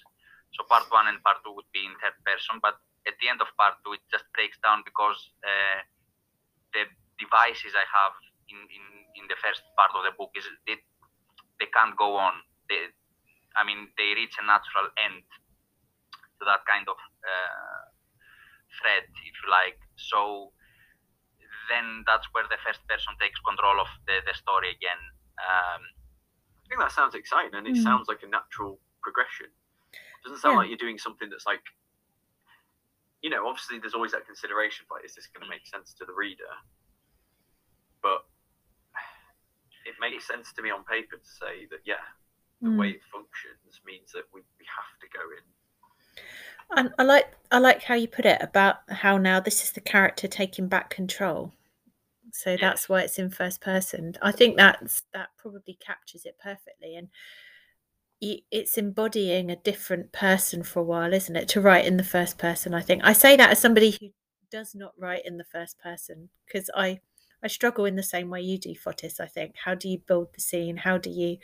so 0.55 0.63
part 0.71 0.87
one 0.87 1.11
and 1.11 1.19
part 1.21 1.43
two 1.43 1.51
would 1.51 1.67
be 1.75 1.83
in 1.83 1.91
third 1.99 2.15
person, 2.23 2.63
but 2.63 2.79
at 3.03 3.15
the 3.19 3.27
end 3.27 3.43
of 3.43 3.51
part 3.59 3.75
two 3.83 3.91
it 3.91 4.03
just 4.07 4.23
breaks 4.31 4.55
down 4.63 4.79
because 4.87 5.19
uh, 5.43 5.83
the 6.71 6.87
devices 7.19 7.75
I 7.75 7.83
have 7.83 8.15
in, 8.47 8.59
in 8.71 8.83
in 9.19 9.25
the 9.27 9.35
first 9.43 9.61
part 9.75 9.91
of 9.93 10.07
the 10.07 10.15
book 10.15 10.31
is 10.39 10.47
they 10.63 10.79
they 11.59 11.67
can't 11.75 11.95
go 11.99 12.15
on. 12.15 12.39
They, 12.71 12.87
I 13.55 13.67
mean, 13.67 13.91
they 13.99 14.15
reach 14.15 14.39
a 14.39 14.45
natural 14.45 14.87
end 14.95 15.27
to 16.39 16.43
that 16.47 16.63
kind 16.63 16.87
of 16.87 16.95
uh, 16.95 17.83
thread, 18.79 19.03
if 19.27 19.35
you 19.43 19.47
like. 19.51 19.79
So 19.97 20.51
then 21.69 22.03
that's 22.09 22.27
where 22.33 22.43
the 22.49 22.59
first 22.65 22.81
person 22.89 23.13
takes 23.21 23.39
control 23.39 23.79
of 23.79 23.87
the, 24.09 24.19
the 24.25 24.33
story 24.33 24.73
again. 24.73 24.99
Um, 25.39 25.81
I 25.85 26.65
think 26.67 26.81
that 26.81 26.91
sounds 26.91 27.15
exciting 27.15 27.53
and 27.53 27.65
it 27.65 27.77
mm. 27.77 27.83
sounds 27.85 28.09
like 28.09 28.25
a 28.25 28.29
natural 28.29 28.81
progression. 29.01 29.47
It 29.93 30.21
doesn't 30.25 30.41
sound 30.41 30.57
yeah. 30.57 30.59
like 30.65 30.69
you're 30.69 30.81
doing 30.81 30.99
something 30.99 31.29
that's 31.29 31.47
like, 31.47 31.63
you 33.21 33.29
know, 33.29 33.47
obviously 33.47 33.79
there's 33.79 33.95
always 33.95 34.11
that 34.11 34.27
consideration 34.27 34.85
like, 34.91 35.05
is 35.05 35.15
this 35.15 35.29
going 35.31 35.45
to 35.45 35.49
make 35.49 35.65
sense 35.65 35.93
to 35.97 36.03
the 36.03 36.13
reader? 36.13 36.51
But 38.03 38.27
it 39.89 39.95
makes 40.01 40.27
sense 40.27 40.51
to 40.57 40.61
me 40.61 40.69
on 40.69 40.83
paper 40.83 41.17
to 41.17 41.29
say 41.29 41.69
that, 41.71 41.85
yeah, 41.85 42.03
the 42.61 42.73
mm. 42.73 42.77
way 42.77 42.99
it 42.99 43.03
functions 43.07 43.79
means 43.85 44.11
that 44.11 44.27
we, 44.33 44.41
we 44.59 44.65
have 44.67 44.91
to 44.99 45.07
go 45.09 45.23
in 45.31 45.45
and 46.75 46.93
I 46.97 47.03
like 47.03 47.33
I 47.51 47.59
like 47.59 47.83
how 47.83 47.95
you 47.95 48.07
put 48.07 48.25
it 48.25 48.41
about 48.41 48.77
how 48.89 49.17
now 49.17 49.39
this 49.39 49.63
is 49.63 49.71
the 49.71 49.81
character 49.81 50.27
taking 50.27 50.67
back 50.67 50.89
control. 50.89 51.53
So 52.31 52.57
that's 52.59 52.87
why 52.89 53.01
it's 53.01 53.19
in 53.19 53.29
first 53.29 53.61
person. 53.61 54.13
I 54.21 54.31
think 54.31 54.57
that's 54.57 55.03
that 55.13 55.29
probably 55.37 55.77
captures 55.79 56.25
it 56.25 56.37
perfectly, 56.41 56.95
and 56.95 57.09
it's 58.21 58.77
embodying 58.77 59.49
a 59.49 59.55
different 59.55 60.11
person 60.11 60.61
for 60.63 60.81
a 60.81 60.83
while, 60.83 61.13
isn't 61.13 61.35
it? 61.35 61.47
To 61.49 61.61
write 61.61 61.85
in 61.85 61.97
the 61.97 62.03
first 62.03 62.37
person, 62.37 62.73
I 62.73 62.81
think 62.81 63.01
I 63.03 63.13
say 63.13 63.35
that 63.37 63.51
as 63.51 63.59
somebody 63.59 63.97
who 63.99 64.09
does 64.51 64.75
not 64.75 64.93
write 64.97 65.25
in 65.25 65.37
the 65.37 65.43
first 65.45 65.79
person 65.79 66.29
because 66.45 66.69
I 66.75 66.99
I 67.41 67.47
struggle 67.47 67.85
in 67.85 67.95
the 67.95 68.03
same 68.03 68.29
way 68.29 68.41
you 68.41 68.57
do, 68.57 68.75
Fotis. 68.75 69.19
I 69.19 69.27
think 69.27 69.55
how 69.63 69.75
do 69.75 69.87
you 69.87 69.99
build 69.99 70.33
the 70.33 70.41
scene? 70.41 70.77
How 70.77 70.97
do 70.97 71.09
you 71.09 71.37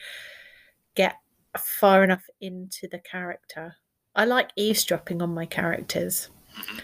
get 0.96 1.16
far 1.58 2.04
enough 2.04 2.24
into 2.42 2.88
the 2.90 3.00
character? 3.00 3.76
I 4.16 4.26
like 4.26 4.50
eavesdropping 4.56 5.22
on 5.22 5.34
my 5.34 5.46
characters. 5.46 6.30
Mm-hmm. 6.58 6.80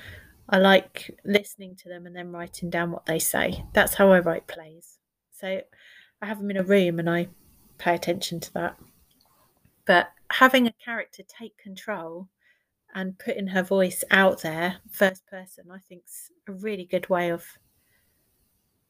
I 0.52 0.58
like 0.58 1.18
listening 1.24 1.78
to 1.78 1.90
them 1.90 2.06
and 2.06 2.14
then 2.14 2.34
writing 2.34 2.70
down 2.70 2.92
what 2.92 3.06
they 3.06 3.20
say. 3.20 3.64
That's 3.74 3.94
how 3.96 4.12
I 4.12 4.20
write 4.20 4.48
plays. 4.48 5.00
So 5.32 5.62
I 6.22 6.26
have 6.26 6.40
them 6.40 6.52
in 6.52 6.58
a 6.58 6.64
room 6.64 7.00
and 7.00 7.10
I 7.10 7.30
pay 7.78 7.96
attention 7.96 8.42
to 8.42 8.54
that. 8.54 8.78
But 9.86 10.12
having 10.30 10.68
a 10.68 10.74
character 10.84 11.24
take 11.24 11.58
control 11.58 12.28
and 12.94 13.18
putting 13.18 13.48
her 13.48 13.64
voice 13.64 14.04
out 14.12 14.42
there, 14.42 14.78
first 14.90 15.26
person, 15.26 15.72
I 15.72 15.80
think's 15.88 16.30
a 16.48 16.52
really 16.52 16.86
good 16.86 17.10
way 17.10 17.32
of 17.32 17.46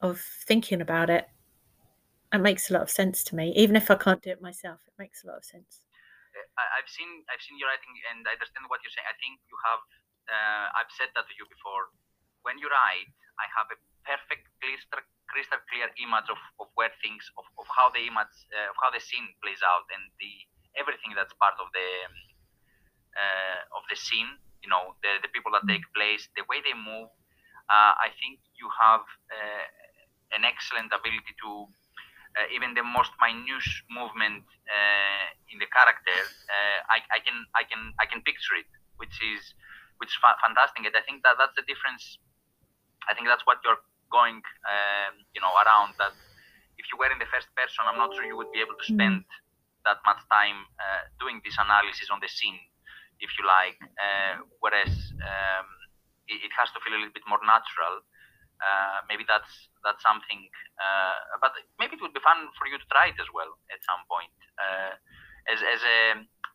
of 0.02 0.20
thinking 0.48 0.82
about 0.82 1.12
it. 1.12 1.30
It 2.34 2.40
makes 2.40 2.72
a 2.72 2.74
lot 2.74 2.82
of 2.82 2.90
sense 2.90 3.24
to 3.26 3.36
me. 3.36 3.54
Even 3.56 3.76
if 3.76 3.92
I 3.92 3.96
can't 3.96 4.22
do 4.24 4.32
it 4.32 4.42
myself, 4.42 4.80
it 4.88 4.94
makes 4.98 5.24
a 5.24 5.28
lot 5.28 5.38
of 5.38 5.46
sense. 5.46 5.86
I've 6.58 6.90
seen 6.90 7.22
I've 7.30 7.44
seen 7.44 7.60
your 7.60 7.70
writing 7.70 7.94
and 8.10 8.26
I 8.26 8.34
understand 8.34 8.66
what 8.68 8.82
you're 8.82 8.92
saying. 8.96 9.06
I 9.06 9.14
think 9.22 9.38
you 9.46 9.58
have 9.62 9.84
uh, 10.28 10.66
I've 10.78 10.92
said 10.94 11.10
that 11.16 11.26
to 11.26 11.34
you 11.38 11.46
before. 11.50 11.90
When 12.44 12.58
you 12.58 12.68
write, 12.70 13.12
I 13.38 13.46
have 13.58 13.70
a 13.70 13.78
perfect 14.06 14.50
crystal, 14.62 15.62
clear 15.70 15.88
image 16.02 16.30
of, 16.30 16.42
of 16.60 16.68
where 16.76 16.92
things 17.02 17.24
of, 17.38 17.46
of 17.62 17.66
how 17.70 17.94
the 17.94 18.04
image 18.04 18.36
uh, 18.52 18.74
of 18.74 18.78
how 18.82 18.90
the 18.92 19.00
scene 19.00 19.30
plays 19.40 19.62
out 19.62 19.86
and 19.94 20.04
the 20.18 20.34
everything 20.76 21.14
that's 21.14 21.34
part 21.38 21.56
of 21.62 21.70
the 21.74 21.90
uh, 23.16 23.78
of 23.78 23.84
the 23.90 23.98
scene. 23.98 24.30
You 24.66 24.70
know, 24.70 24.94
the 25.02 25.22
the 25.22 25.32
people 25.34 25.54
that 25.58 25.66
take 25.70 25.86
place, 25.94 26.28
the 26.38 26.46
way 26.50 26.62
they 26.62 26.74
move. 26.76 27.10
Uh, 27.72 27.94
I 27.96 28.12
think 28.20 28.44
you 28.60 28.68
have 28.68 29.06
uh, 29.32 29.66
an 30.36 30.44
excellent 30.44 30.92
ability 30.92 31.34
to 31.46 31.72
uh, 32.38 32.48
even 32.56 32.74
the 32.74 32.84
most 32.84 33.12
minute 33.20 33.68
movement 33.92 34.44
uh, 34.70 35.26
in 35.52 35.60
the 35.60 35.68
character, 35.68 36.20
uh, 36.48 36.80
I, 36.88 37.04
I, 37.12 37.20
can 37.20 37.38
I 37.56 37.64
can 37.68 37.82
I 38.00 38.06
can 38.08 38.22
picture 38.24 38.56
it, 38.56 38.70
which 38.96 39.20
is 39.20 39.42
which 40.02 40.10
is 40.10 40.18
fa- 40.18 40.42
fantastic. 40.42 40.82
And 40.82 40.90
I 40.98 41.06
think 41.06 41.22
that 41.22 41.38
that's 41.38 41.54
the 41.54 41.62
difference. 41.70 42.18
I 43.06 43.14
think 43.14 43.30
that's 43.30 43.46
what 43.46 43.62
you're 43.62 43.80
going, 44.10 44.42
um, 44.66 45.14
you 45.38 45.42
know, 45.46 45.54
around. 45.62 45.94
That 46.02 46.18
if 46.82 46.90
you 46.90 46.98
were 46.98 47.14
in 47.14 47.22
the 47.22 47.30
first 47.30 47.54
person, 47.54 47.86
I'm 47.86 48.02
not 48.02 48.18
sure 48.18 48.26
you 48.26 48.36
would 48.36 48.50
be 48.50 48.66
able 48.66 48.74
to 48.74 48.88
mm. 48.90 48.98
spend 48.98 49.22
that 49.86 50.02
much 50.02 50.22
time 50.34 50.66
uh, 50.82 51.06
doing 51.22 51.38
this 51.46 51.54
analysis 51.62 52.10
on 52.10 52.18
the 52.18 52.30
scene, 52.30 52.58
if 53.22 53.30
you 53.38 53.46
like. 53.46 53.78
Uh, 54.02 54.42
whereas 54.58 54.90
um, 55.22 55.68
it, 56.26 56.50
it, 56.50 56.54
has 56.58 56.74
to 56.74 56.82
feel 56.82 56.98
a 56.98 57.00
little 57.02 57.14
bit 57.14 57.26
more 57.30 57.42
natural. 57.46 58.02
Uh, 58.62 59.06
maybe 59.10 59.26
that's 59.26 59.70
that's 59.86 60.02
something. 60.02 60.50
Uh, 60.78 61.38
but 61.42 61.54
maybe 61.78 61.98
it 61.98 62.02
would 62.02 62.14
be 62.14 62.22
fun 62.26 62.50
for 62.58 62.66
you 62.66 62.78
to 62.82 62.88
try 62.90 63.14
it 63.14 63.18
as 63.22 63.30
well 63.34 63.54
at 63.70 63.82
some 63.86 64.02
point, 64.10 64.34
uh, 64.58 64.94
as 65.50 65.62
as 65.62 65.82
a 65.82 65.98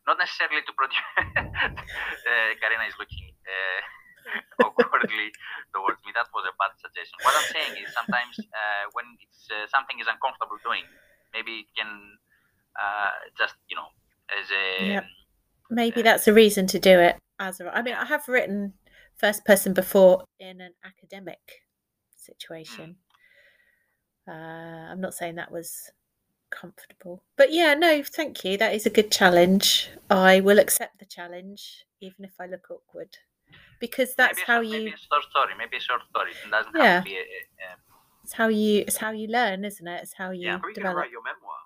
not 0.07 0.15
necessarily 0.15 0.63
to 0.63 0.71
produce. 0.71 1.03
uh, 1.35 2.51
Carina 2.63 2.87
is 2.87 2.95
looking 2.95 3.35
awkwardly 4.63 5.31
towards 5.73 5.99
me. 6.03 6.11
That 6.15 6.27
was 6.33 6.43
a 6.47 6.55
bad 6.59 6.75
suggestion. 6.79 7.17
What 7.23 7.35
I'm 7.35 7.49
saying 7.51 7.73
is 7.79 7.87
sometimes 7.95 8.35
uh, 8.39 8.85
when 8.93 9.05
it's 9.23 9.47
uh, 9.49 9.67
something 9.71 9.99
is 9.99 10.07
uncomfortable 10.07 10.59
doing, 10.63 10.83
maybe 11.33 11.67
it 11.67 11.69
can 11.75 12.17
just 13.37 13.55
you 13.69 13.75
know 13.75 13.89
as 14.31 14.47
a. 14.51 14.65
Yep. 14.99 15.05
Maybe 15.69 16.01
that's 16.01 16.27
a 16.27 16.33
reason 16.33 16.65
to 16.67 16.79
do 16.79 16.99
it 16.99 17.17
as 17.39 17.59
a. 17.59 17.67
I 17.75 17.81
mean, 17.81 17.95
I 17.95 18.05
have 18.05 18.27
written 18.27 18.73
first 19.17 19.45
person 19.45 19.73
before 19.73 20.23
in 20.39 20.61
an 20.61 20.73
academic 20.85 21.39
situation. 22.15 22.97
Uh, 24.27 24.91
I'm 24.91 25.01
not 25.01 25.13
saying 25.13 25.35
that 25.35 25.51
was 25.51 25.91
comfortable, 26.49 27.23
but 27.35 27.51
yeah, 27.51 27.73
no, 27.73 28.03
thank 28.03 28.43
you. 28.43 28.57
That 28.57 28.73
is 28.73 28.85
a 28.85 28.89
good 28.89 29.11
challenge. 29.11 29.89
I 30.09 30.39
will 30.39 30.59
accept 30.59 30.99
the 30.99 31.05
challenge, 31.05 31.85
even 32.01 32.25
if 32.25 32.33
I 32.39 32.45
look 32.45 32.67
awkward, 32.69 33.17
because 33.79 34.15
that's 34.15 34.41
how 34.41 34.61
you. 34.61 34.79
Maybe 34.79 34.93
a 34.93 34.97
short 34.97 35.23
story. 35.29 35.53
Maybe 35.57 35.77
a 35.77 35.79
short 35.79 36.01
story. 36.09 36.31
It 36.31 36.51
doesn't 36.51 36.75
yeah. 36.75 36.83
have 36.83 37.03
to 37.03 37.09
be 37.09 37.15
a, 37.17 37.21
a, 37.21 37.23
It's 38.23 38.33
how 38.33 38.47
you. 38.47 38.81
It's 38.81 38.97
how 38.97 39.11
you 39.11 39.27
learn, 39.27 39.65
isn't 39.65 39.87
it? 39.87 40.03
It's 40.03 40.13
how 40.13 40.31
you 40.31 40.45
yeah, 40.45 40.59
develop. 40.73 40.97
write 40.97 41.11
your 41.11 41.23
memoir. 41.23 41.57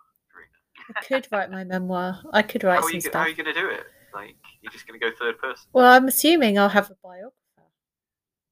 I 0.95 1.01
could 1.03 1.27
write 1.31 1.51
my 1.51 1.63
memoir. 1.63 2.19
I 2.33 2.41
could 2.41 2.63
write 2.63 2.79
How 2.79 2.81
some 2.81 2.95
you, 2.95 3.01
stuff. 3.01 3.13
how 3.13 3.19
are 3.21 3.29
you 3.29 3.35
going 3.35 3.53
to 3.53 3.59
do 3.59 3.69
it? 3.69 3.85
Like, 4.13 4.35
you're 4.61 4.71
just 4.71 4.87
going 4.87 4.99
to 4.99 5.05
go 5.05 5.11
third 5.17 5.37
person? 5.39 5.65
Well, 5.73 5.85
I'm 5.85 6.07
assuming 6.07 6.59
I'll 6.59 6.69
have 6.69 6.89
a 6.89 6.95
biographer. 7.01 7.31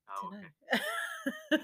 Oh, 0.09 0.31
okay. 0.33 0.47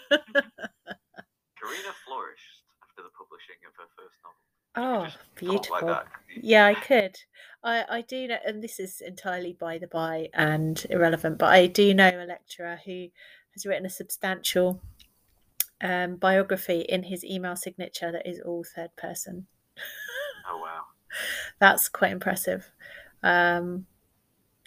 Carina 1.59 1.93
flourished 2.05 2.63
after 2.83 3.03
the 3.03 3.11
publishing 3.17 3.59
of 3.67 3.73
her 3.77 3.87
first 3.95 4.17
novel. 4.23 4.37
oh, 4.75 5.07
beautiful. 5.35 5.87
Like. 5.87 6.05
Yeah, 6.41 6.65
I 6.65 6.73
could. 6.73 7.17
I, 7.65 7.83
I 7.89 8.01
do 8.01 8.27
know, 8.27 8.37
and 8.45 8.63
this 8.63 8.79
is 8.79 9.01
entirely 9.01 9.51
by 9.51 9.79
the 9.79 9.87
by 9.87 10.29
and 10.33 10.85
irrelevant, 10.91 11.39
but 11.39 11.51
I 11.51 11.65
do 11.65 11.95
know 11.95 12.09
a 12.09 12.25
lecturer 12.25 12.79
who 12.85 13.07
has 13.53 13.65
written 13.65 13.87
a 13.87 13.89
substantial 13.89 14.81
um, 15.81 16.17
biography 16.17 16.81
in 16.81 17.03
his 17.03 17.25
email 17.25 17.55
signature 17.55 18.11
that 18.11 18.29
is 18.29 18.39
all 18.39 18.63
third 18.63 18.95
person. 18.95 19.47
Oh, 20.47 20.59
wow. 20.59 20.83
That's 21.59 21.89
quite 21.89 22.11
impressive. 22.11 22.71
Um, 23.23 23.87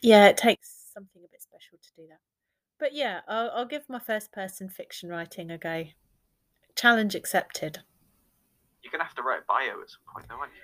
yeah, 0.03 0.27
it 0.27 0.37
takes 0.37 0.91
something 0.93 1.23
a 1.25 1.29
bit 1.31 1.41
special 1.41 1.79
to 1.81 1.89
do 1.97 2.09
that. 2.09 2.19
But 2.81 2.95
yeah, 2.95 3.21
I'll, 3.29 3.51
I'll 3.55 3.67
give 3.67 3.89
my 3.89 4.01
first 4.01 4.33
person 4.33 4.69
fiction 4.69 5.09
writing 5.09 5.53
a 5.53 5.59
go. 5.59 5.85
Challenge 6.75 7.15
accepted. 7.15 7.81
You're 8.83 8.91
going 8.91 9.01
to 9.01 9.05
have 9.05 9.15
to 9.15 9.23
write 9.23 9.41
a 9.41 9.47
bio 9.47 9.81
at 9.81 9.91
some 9.91 10.01
point, 10.13 10.27
though, 10.29 10.37
aren't 10.37 10.53
you? 10.53 10.63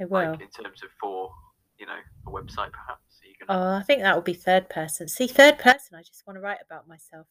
I 0.00 0.08
will. 0.08 0.32
Like, 0.32 0.40
in 0.40 0.48
terms 0.48 0.82
of 0.82 0.90
for, 1.00 1.30
you 1.78 1.86
know, 1.86 1.98
a 2.26 2.30
website, 2.30 2.72
perhaps. 2.72 3.20
Are 3.22 3.26
you 3.26 3.46
gonna... 3.46 3.60
Oh, 3.60 3.78
I 3.78 3.82
think 3.82 4.02
that 4.02 4.14
would 4.14 4.24
be 4.24 4.34
third 4.34 4.68
person. 4.68 5.08
See, 5.08 5.26
third 5.26 5.58
person, 5.58 5.96
I 5.96 6.02
just 6.02 6.26
want 6.26 6.36
to 6.36 6.40
write 6.40 6.58
about 6.64 6.88
myself. 6.88 7.26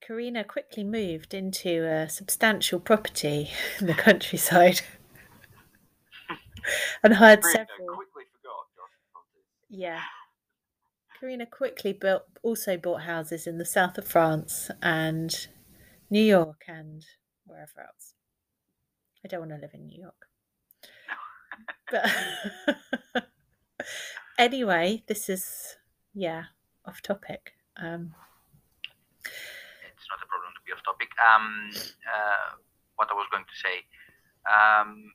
Carina 0.00 0.44
quickly 0.44 0.84
moved 0.84 1.34
into 1.34 1.84
a 1.84 2.08
substantial 2.08 2.80
property 2.80 3.50
in 3.80 3.86
the 3.86 3.94
countryside 3.94 4.80
and 7.02 7.14
hired 7.14 7.42
Carina 7.42 7.66
several. 7.68 7.96
quickly 7.96 8.24
forgot 8.32 8.66
Josh 8.74 9.42
Yeah. 9.68 10.00
Carina 11.20 11.46
quickly 11.46 11.92
built 11.92 12.22
also 12.42 12.76
bought 12.76 13.02
houses 13.02 13.46
in 13.46 13.58
the 13.58 13.64
south 13.64 13.98
of 13.98 14.06
France 14.06 14.70
and 14.80 15.48
New 16.10 16.22
York 16.22 16.62
and 16.68 17.04
wherever 17.44 17.80
else. 17.80 18.14
I 19.24 19.28
don't 19.28 19.40
want 19.40 19.50
to 19.50 19.56
live 19.56 19.74
in 19.74 19.88
New 19.88 20.00
York. 20.00 20.28
But 21.90 22.04
anyway, 24.38 25.02
this 25.06 25.28
is 25.28 25.76
yeah, 26.14 26.44
off 26.86 27.00
topic. 27.02 27.52
Um 27.76 28.14
it's 29.24 30.06
not 30.10 30.22
a 30.22 30.28
problem 30.30 30.52
to 30.54 30.62
be 30.66 30.72
off 30.72 30.82
topic. 30.84 31.10
Um, 31.20 31.70
uh, 32.06 32.56
what 32.96 33.08
I 33.10 33.14
was 33.14 33.26
going 33.30 33.44
to 33.44 33.56
say, 33.58 33.82
um, 34.48 35.12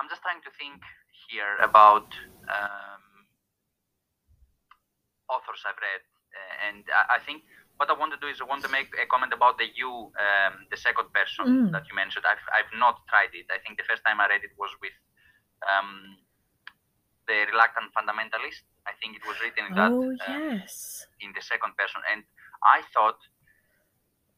I'm 0.00 0.08
just 0.08 0.22
trying 0.22 0.40
to 0.42 0.52
think 0.58 0.80
here 1.28 1.54
about 1.62 2.08
um, 2.50 3.04
authors 5.28 5.62
I've 5.64 5.78
read, 5.78 6.02
uh, 6.34 6.54
and 6.66 6.82
I, 6.90 7.16
I 7.16 7.18
think 7.22 7.44
what 7.76 7.90
I 7.90 7.94
want 7.94 8.12
to 8.16 8.20
do 8.20 8.26
is 8.32 8.40
I 8.40 8.44
want 8.48 8.62
to 8.64 8.70
make 8.72 8.90
a 8.98 9.06
comment 9.06 9.32
about 9.32 9.58
the 9.58 9.66
you, 9.74 10.10
um, 10.18 10.66
the 10.70 10.76
second 10.76 11.12
person 11.12 11.44
Mm. 11.46 11.72
that 11.72 11.84
you 11.88 11.94
mentioned. 11.94 12.24
I've 12.26 12.42
I've 12.56 12.72
not 12.78 13.06
tried 13.12 13.32
it. 13.34 13.46
I 13.52 13.58
think 13.62 13.78
the 13.78 13.86
first 13.86 14.02
time 14.06 14.18
I 14.20 14.26
read 14.28 14.42
it 14.42 14.54
was 14.58 14.70
with 14.80 14.94
um, 15.72 16.16
the 17.28 17.46
Reluctant 17.52 17.88
Fundamentalist. 17.96 18.62
I 18.86 18.92
think 19.00 19.16
it 19.16 19.24
was 19.26 19.36
written 19.40 19.64
in 19.68 19.74
that 19.80 19.90
Oh 19.92 20.12
um, 20.12 20.60
yes. 20.60 21.06
in 21.20 21.32
the 21.34 21.40
second 21.40 21.72
person, 21.80 22.00
and 22.12 22.22
I 22.62 22.82
thought 22.92 23.16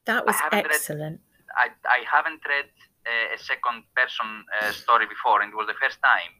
That 0.07 0.25
was 0.27 0.37
read- 0.53 0.67
excellent. 0.71 1.21
I, 1.57 1.71
I 1.89 2.05
haven't 2.07 2.43
read 2.47 2.69
a, 3.07 3.35
a 3.35 3.39
second 3.39 3.83
person 3.95 4.45
uh, 4.61 4.71
story 4.73 5.07
before, 5.07 5.43
and 5.43 5.53
it 5.53 5.57
was 5.57 5.67
the 5.67 5.79
first 5.83 5.99
time, 6.03 6.33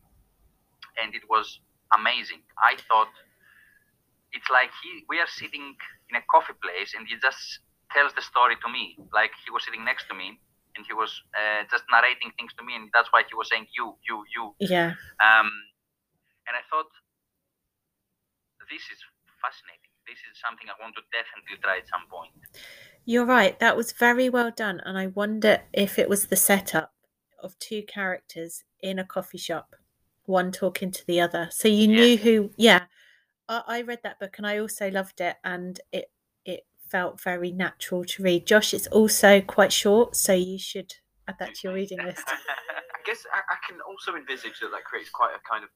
and 1.03 1.14
it 1.14 1.22
was 1.29 1.59
amazing. 1.99 2.42
I 2.59 2.77
thought 2.88 3.11
it's 4.33 4.51
like 4.51 4.70
he 4.83 5.03
we 5.09 5.18
are 5.18 5.27
sitting 5.31 5.75
in 6.11 6.14
a 6.16 6.22
coffee 6.31 6.55
place, 6.62 6.94
and 6.94 7.07
he 7.09 7.16
just 7.18 7.61
tells 7.90 8.12
the 8.14 8.22
story 8.22 8.57
to 8.62 8.68
me, 8.70 8.99
like 9.12 9.31
he 9.44 9.51
was 9.51 9.64
sitting 9.64 9.85
next 9.85 10.07
to 10.11 10.14
me, 10.14 10.38
and 10.76 10.84
he 10.86 10.92
was 10.92 11.10
uh, 11.34 11.64
just 11.70 11.84
narrating 11.90 12.30
things 12.38 12.52
to 12.58 12.64
me, 12.64 12.76
and 12.76 12.90
that's 12.92 13.08
why 13.12 13.22
he 13.28 13.34
was 13.34 13.48
saying 13.48 13.66
you, 13.76 13.96
you, 14.08 14.24
you. 14.34 14.54
Yeah. 14.60 14.94
Um, 15.18 15.50
and 16.46 16.54
I 16.54 16.62
thought 16.70 16.86
this 18.70 18.82
is 18.92 19.00
fascinating. 19.42 19.90
This 20.06 20.18
is 20.30 20.38
something 20.40 20.68
I 20.68 20.74
want 20.82 20.94
to 20.96 21.02
definitely 21.10 21.58
try 21.62 21.78
at 21.78 21.88
some 21.88 22.06
point. 22.10 22.32
You're 23.04 23.24
right. 23.26 23.58
That 23.58 23.76
was 23.76 23.92
very 23.92 24.28
well 24.28 24.50
done. 24.50 24.80
And 24.84 24.98
I 24.98 25.08
wonder 25.08 25.62
if 25.72 25.98
it 25.98 26.08
was 26.08 26.26
the 26.26 26.36
setup 26.36 26.92
of 27.42 27.58
two 27.58 27.82
characters 27.82 28.64
in 28.80 28.98
a 28.98 29.04
coffee 29.04 29.38
shop, 29.38 29.76
one 30.24 30.50
talking 30.52 30.90
to 30.90 31.06
the 31.06 31.20
other. 31.20 31.48
So 31.52 31.68
you 31.68 31.88
Yeah. 31.88 32.00
knew 32.00 32.16
who, 32.16 32.50
yeah. 32.56 32.86
I, 33.48 33.62
I 33.66 33.82
read 33.82 34.00
that 34.02 34.18
book 34.18 34.38
and 34.38 34.46
I 34.46 34.58
also 34.58 34.90
loved 34.90 35.20
it. 35.20 35.36
And 35.44 35.78
it, 35.92 35.98
it 36.00 36.10
felt 36.88 37.20
very 37.20 37.51
natural 37.51 38.05
to 38.05 38.22
read. 38.22 38.46
Josh, 38.46 38.72
it's 38.75 38.87
also 38.88 39.40
quite 39.40 39.72
short. 39.72 40.16
So 40.16 40.33
you 40.33 40.59
should 40.59 40.94
add 41.29 41.37
that 41.38 41.55
to 41.57 41.68
your 41.68 41.75
reading 41.75 41.99
list. 42.03 42.25
I 42.29 43.05
guess 43.05 43.25
I, 43.33 43.38
I 43.38 43.57
can 43.68 43.81
also 43.81 44.14
envisage 44.16 44.61
that 44.61 44.70
that 44.72 44.85
creates 44.85 45.11
quite 45.11 45.33
a 45.35 45.49
kind 45.49 45.64
of 45.64 45.70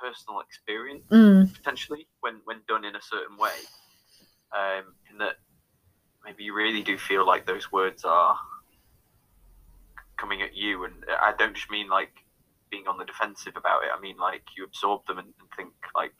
personal 0.00 0.40
experience 0.40 1.04
Mm, 1.10 1.54
potentially 1.54 2.06
when 2.20 2.40
when 2.44 2.60
done 2.68 2.84
in 2.84 2.96
a 2.96 3.02
certain 3.02 3.36
way. 3.36 3.56
Um, 4.52 4.94
in 5.10 5.18
that 5.18 5.36
maybe 6.24 6.44
you 6.44 6.54
really 6.54 6.82
do 6.82 6.96
feel 6.96 7.26
like 7.26 7.46
those 7.46 7.72
words 7.72 8.04
are 8.04 8.38
coming 10.16 10.42
at 10.42 10.54
you, 10.54 10.84
and 10.84 10.94
I 11.20 11.32
don't 11.38 11.54
just 11.54 11.70
mean 11.70 11.88
like 11.88 12.12
being 12.70 12.86
on 12.86 12.98
the 12.98 13.04
defensive 13.04 13.54
about 13.56 13.82
it. 13.84 13.90
I 13.96 14.00
mean 14.00 14.16
like 14.16 14.42
you 14.56 14.64
absorb 14.64 15.06
them 15.06 15.18
and, 15.18 15.28
and 15.28 15.48
think 15.56 15.72
like, 15.94 16.14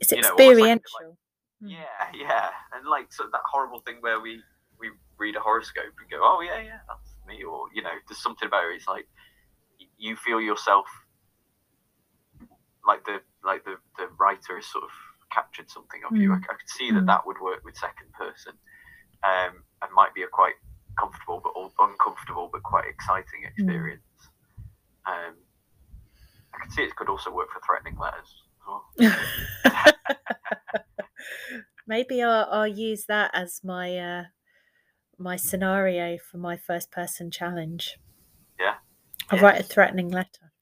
it's 0.00 0.12
You 0.12 0.22
know, 0.22 0.36
almost 1.62 1.74
like- 1.74 1.82
experiential. 1.82 2.10
Mm. 2.14 2.20
yeah, 2.20 2.28
yeah, 2.28 2.50
and 2.74 2.86
like 2.88 3.12
so 3.12 3.24
that 3.32 3.40
horrible 3.50 3.80
thing 3.80 3.96
where 4.00 4.20
we 4.20 4.42
we 4.78 4.90
read 5.18 5.36
a 5.36 5.40
horoscope 5.40 5.94
and 6.00 6.10
go, 6.10 6.18
oh 6.22 6.40
yeah, 6.40 6.60
yeah, 6.60 6.78
that's 6.88 7.14
me, 7.26 7.42
or 7.44 7.66
you 7.74 7.82
know, 7.82 7.90
there's 8.08 8.22
something 8.22 8.46
about 8.48 8.64
it. 8.70 8.76
It's 8.76 8.88
like 8.88 9.06
you 9.98 10.16
feel 10.16 10.40
yourself 10.40 10.86
like 12.86 13.04
the 13.04 13.20
like 13.44 13.64
the 13.64 13.76
the 13.98 14.08
writer 14.18 14.56
has 14.56 14.66
sort 14.66 14.84
of 14.84 14.90
captured 15.32 15.70
something 15.70 16.00
of 16.08 16.16
you. 16.16 16.32
I, 16.32 16.36
Mm. 16.36 16.44
I 16.50 16.54
could 16.54 16.68
see 16.68 16.90
that 16.92 17.02
Mm. 17.04 17.06
that 17.06 17.26
would 17.26 17.40
work 17.40 17.64
with 17.64 17.76
second 17.76 18.12
person, 18.12 18.52
um, 19.22 19.64
and 19.82 19.92
might 19.94 20.14
be 20.14 20.22
a 20.22 20.28
quite 20.28 20.54
comfortable 20.98 21.40
but 21.42 21.52
un- 21.60 21.72
uncomfortable 21.90 22.48
but 22.52 22.62
quite 22.62 22.86
exciting 22.86 23.42
experience. 23.44 24.02
Um, 25.06 25.34
I 26.54 26.58
could 26.62 26.72
see 26.72 26.82
it 26.82 26.94
could 26.96 27.08
also 27.08 27.30
work 27.32 27.48
for 27.52 27.60
threatening 27.66 27.96
letters. 27.98 28.42
as 28.60 28.66
well. 28.66 28.84
Maybe 31.86 32.22
I'll, 32.22 32.48
I'll 32.50 32.66
use 32.66 33.04
that 33.06 33.30
as 33.34 33.60
my 33.62 33.96
uh, 33.98 34.24
my 35.18 35.36
scenario 35.36 36.18
for 36.18 36.38
my 36.38 36.56
first 36.56 36.90
person 36.90 37.30
challenge. 37.30 37.98
Yeah. 38.58 38.76
I'll 39.30 39.38
Yeah. 39.38 39.44
write 39.44 39.60
a 39.60 39.62
threatening 39.64 40.08
letter. 40.10 40.52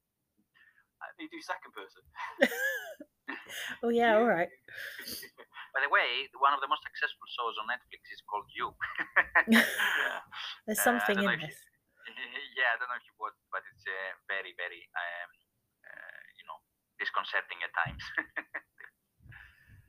Uh, 1.01 1.07
You 1.19 1.29
do 1.31 1.41
second 1.43 1.73
person. 1.75 2.03
Oh 3.83 3.91
yeah, 3.91 4.15
all 4.17 4.25
right. 4.27 4.49
By 5.75 5.81
the 5.85 5.91
way, 5.93 6.29
one 6.41 6.53
of 6.55 6.61
the 6.61 6.69
most 6.69 6.83
successful 6.85 7.27
shows 7.37 7.55
on 7.61 7.67
Netflix 7.69 8.01
is 8.13 8.21
called 8.29 8.47
You. 8.55 8.73
yeah. 9.49 10.21
There's 10.67 10.81
Uh, 10.81 10.85
something 10.85 11.17
don't 11.21 11.27
in 11.27 11.41
if 11.41 11.41
you- 11.43 11.49
this. 11.53 11.59
yeah, 12.59 12.69
I 12.73 12.77
don't 12.79 12.89
know 12.93 12.97
if 12.99 13.05
you 13.09 13.15
watched, 13.21 13.41
but 13.53 13.63
it's 13.73 13.85
uh, 13.89 14.13
very, 14.29 14.53
very, 14.57 14.83
um, 14.95 15.31
uh, 15.85 16.21
you 16.39 16.45
know, 16.49 16.59
disconcerting 17.01 17.59
at 17.65 17.73
times. 17.77 18.03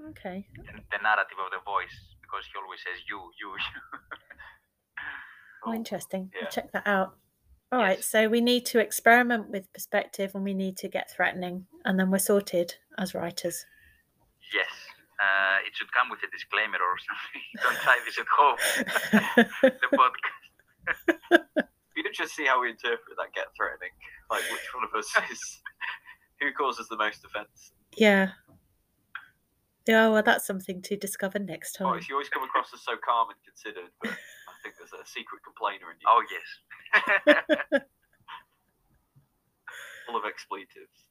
Okay. 0.09 0.47
the, 0.55 0.63
the 0.91 1.01
narrative 1.03 1.37
of 1.43 1.51
the 1.51 1.63
voice, 1.65 1.95
because 2.21 2.45
he 2.45 2.53
always 2.61 2.79
says 2.83 3.01
you, 3.09 3.19
you, 3.39 3.49
you. 3.57 3.99
Oh, 5.65 5.73
interesting. 5.73 6.29
yeah. 6.35 6.45
I'll 6.45 6.51
check 6.51 6.71
that 6.73 6.85
out. 6.87 7.15
All 7.71 7.79
right. 7.79 7.97
Yes. 7.97 8.07
So 8.07 8.27
we 8.27 8.41
need 8.41 8.65
to 8.67 8.79
experiment 8.79 9.49
with 9.49 9.71
perspective, 9.73 10.31
and 10.35 10.43
we 10.43 10.53
need 10.53 10.77
to 10.77 10.87
get 10.89 11.09
threatening, 11.09 11.65
and 11.85 11.99
then 11.99 12.11
we're 12.11 12.19
sorted 12.19 12.75
as 12.97 13.13
writers. 13.13 13.65
yes. 14.53 14.67
Uh, 15.21 15.57
it 15.65 15.71
should 15.73 15.87
come 15.93 16.09
with 16.09 16.19
a 16.19 16.29
disclaimer 16.35 16.75
or 16.83 16.97
something. 16.99 17.43
Don't 17.63 17.79
try 17.81 17.97
this 18.03 18.19
at 18.19 18.27
home. 18.27 18.57
the 19.79 19.87
podcast. 19.95 21.63
You 21.95 22.03
don't 22.03 22.15
just 22.15 22.35
see 22.35 22.45
how 22.45 22.59
we 22.59 22.71
interpret 22.71 23.15
that 23.15 23.31
get 23.33 23.45
threatening. 23.55 23.91
Like 24.29 24.41
which 24.51 24.67
one 24.73 24.83
of 24.83 24.93
us 24.97 25.07
is 25.31 25.61
who 26.41 26.51
causes 26.51 26.87
the 26.89 26.97
most 26.97 27.23
offence. 27.23 27.71
yeah. 27.95 28.31
Yeah, 29.87 30.09
well, 30.09 30.23
that's 30.23 30.47
something 30.47 30.81
to 30.83 30.95
discover 30.95 31.39
next 31.39 31.77
oh, 31.81 31.85
time. 31.85 31.93
Oh, 31.95 32.05
you 32.07 32.15
always 32.15 32.29
come 32.29 32.43
across 32.43 32.67
as 32.73 32.81
so 32.81 32.93
calm 33.03 33.27
and 33.29 33.37
considered, 33.43 33.91
but 34.01 34.11
I 34.11 34.53
think 34.63 34.75
there's 34.77 34.93
a 34.93 35.05
secret 35.05 35.41
complainer 35.43 35.91
in 35.91 35.97
you. 35.99 36.07
Oh, 36.07 36.23
yes. 36.31 37.81
Full 40.07 40.15
of 40.15 40.23
expletives. 40.25 41.09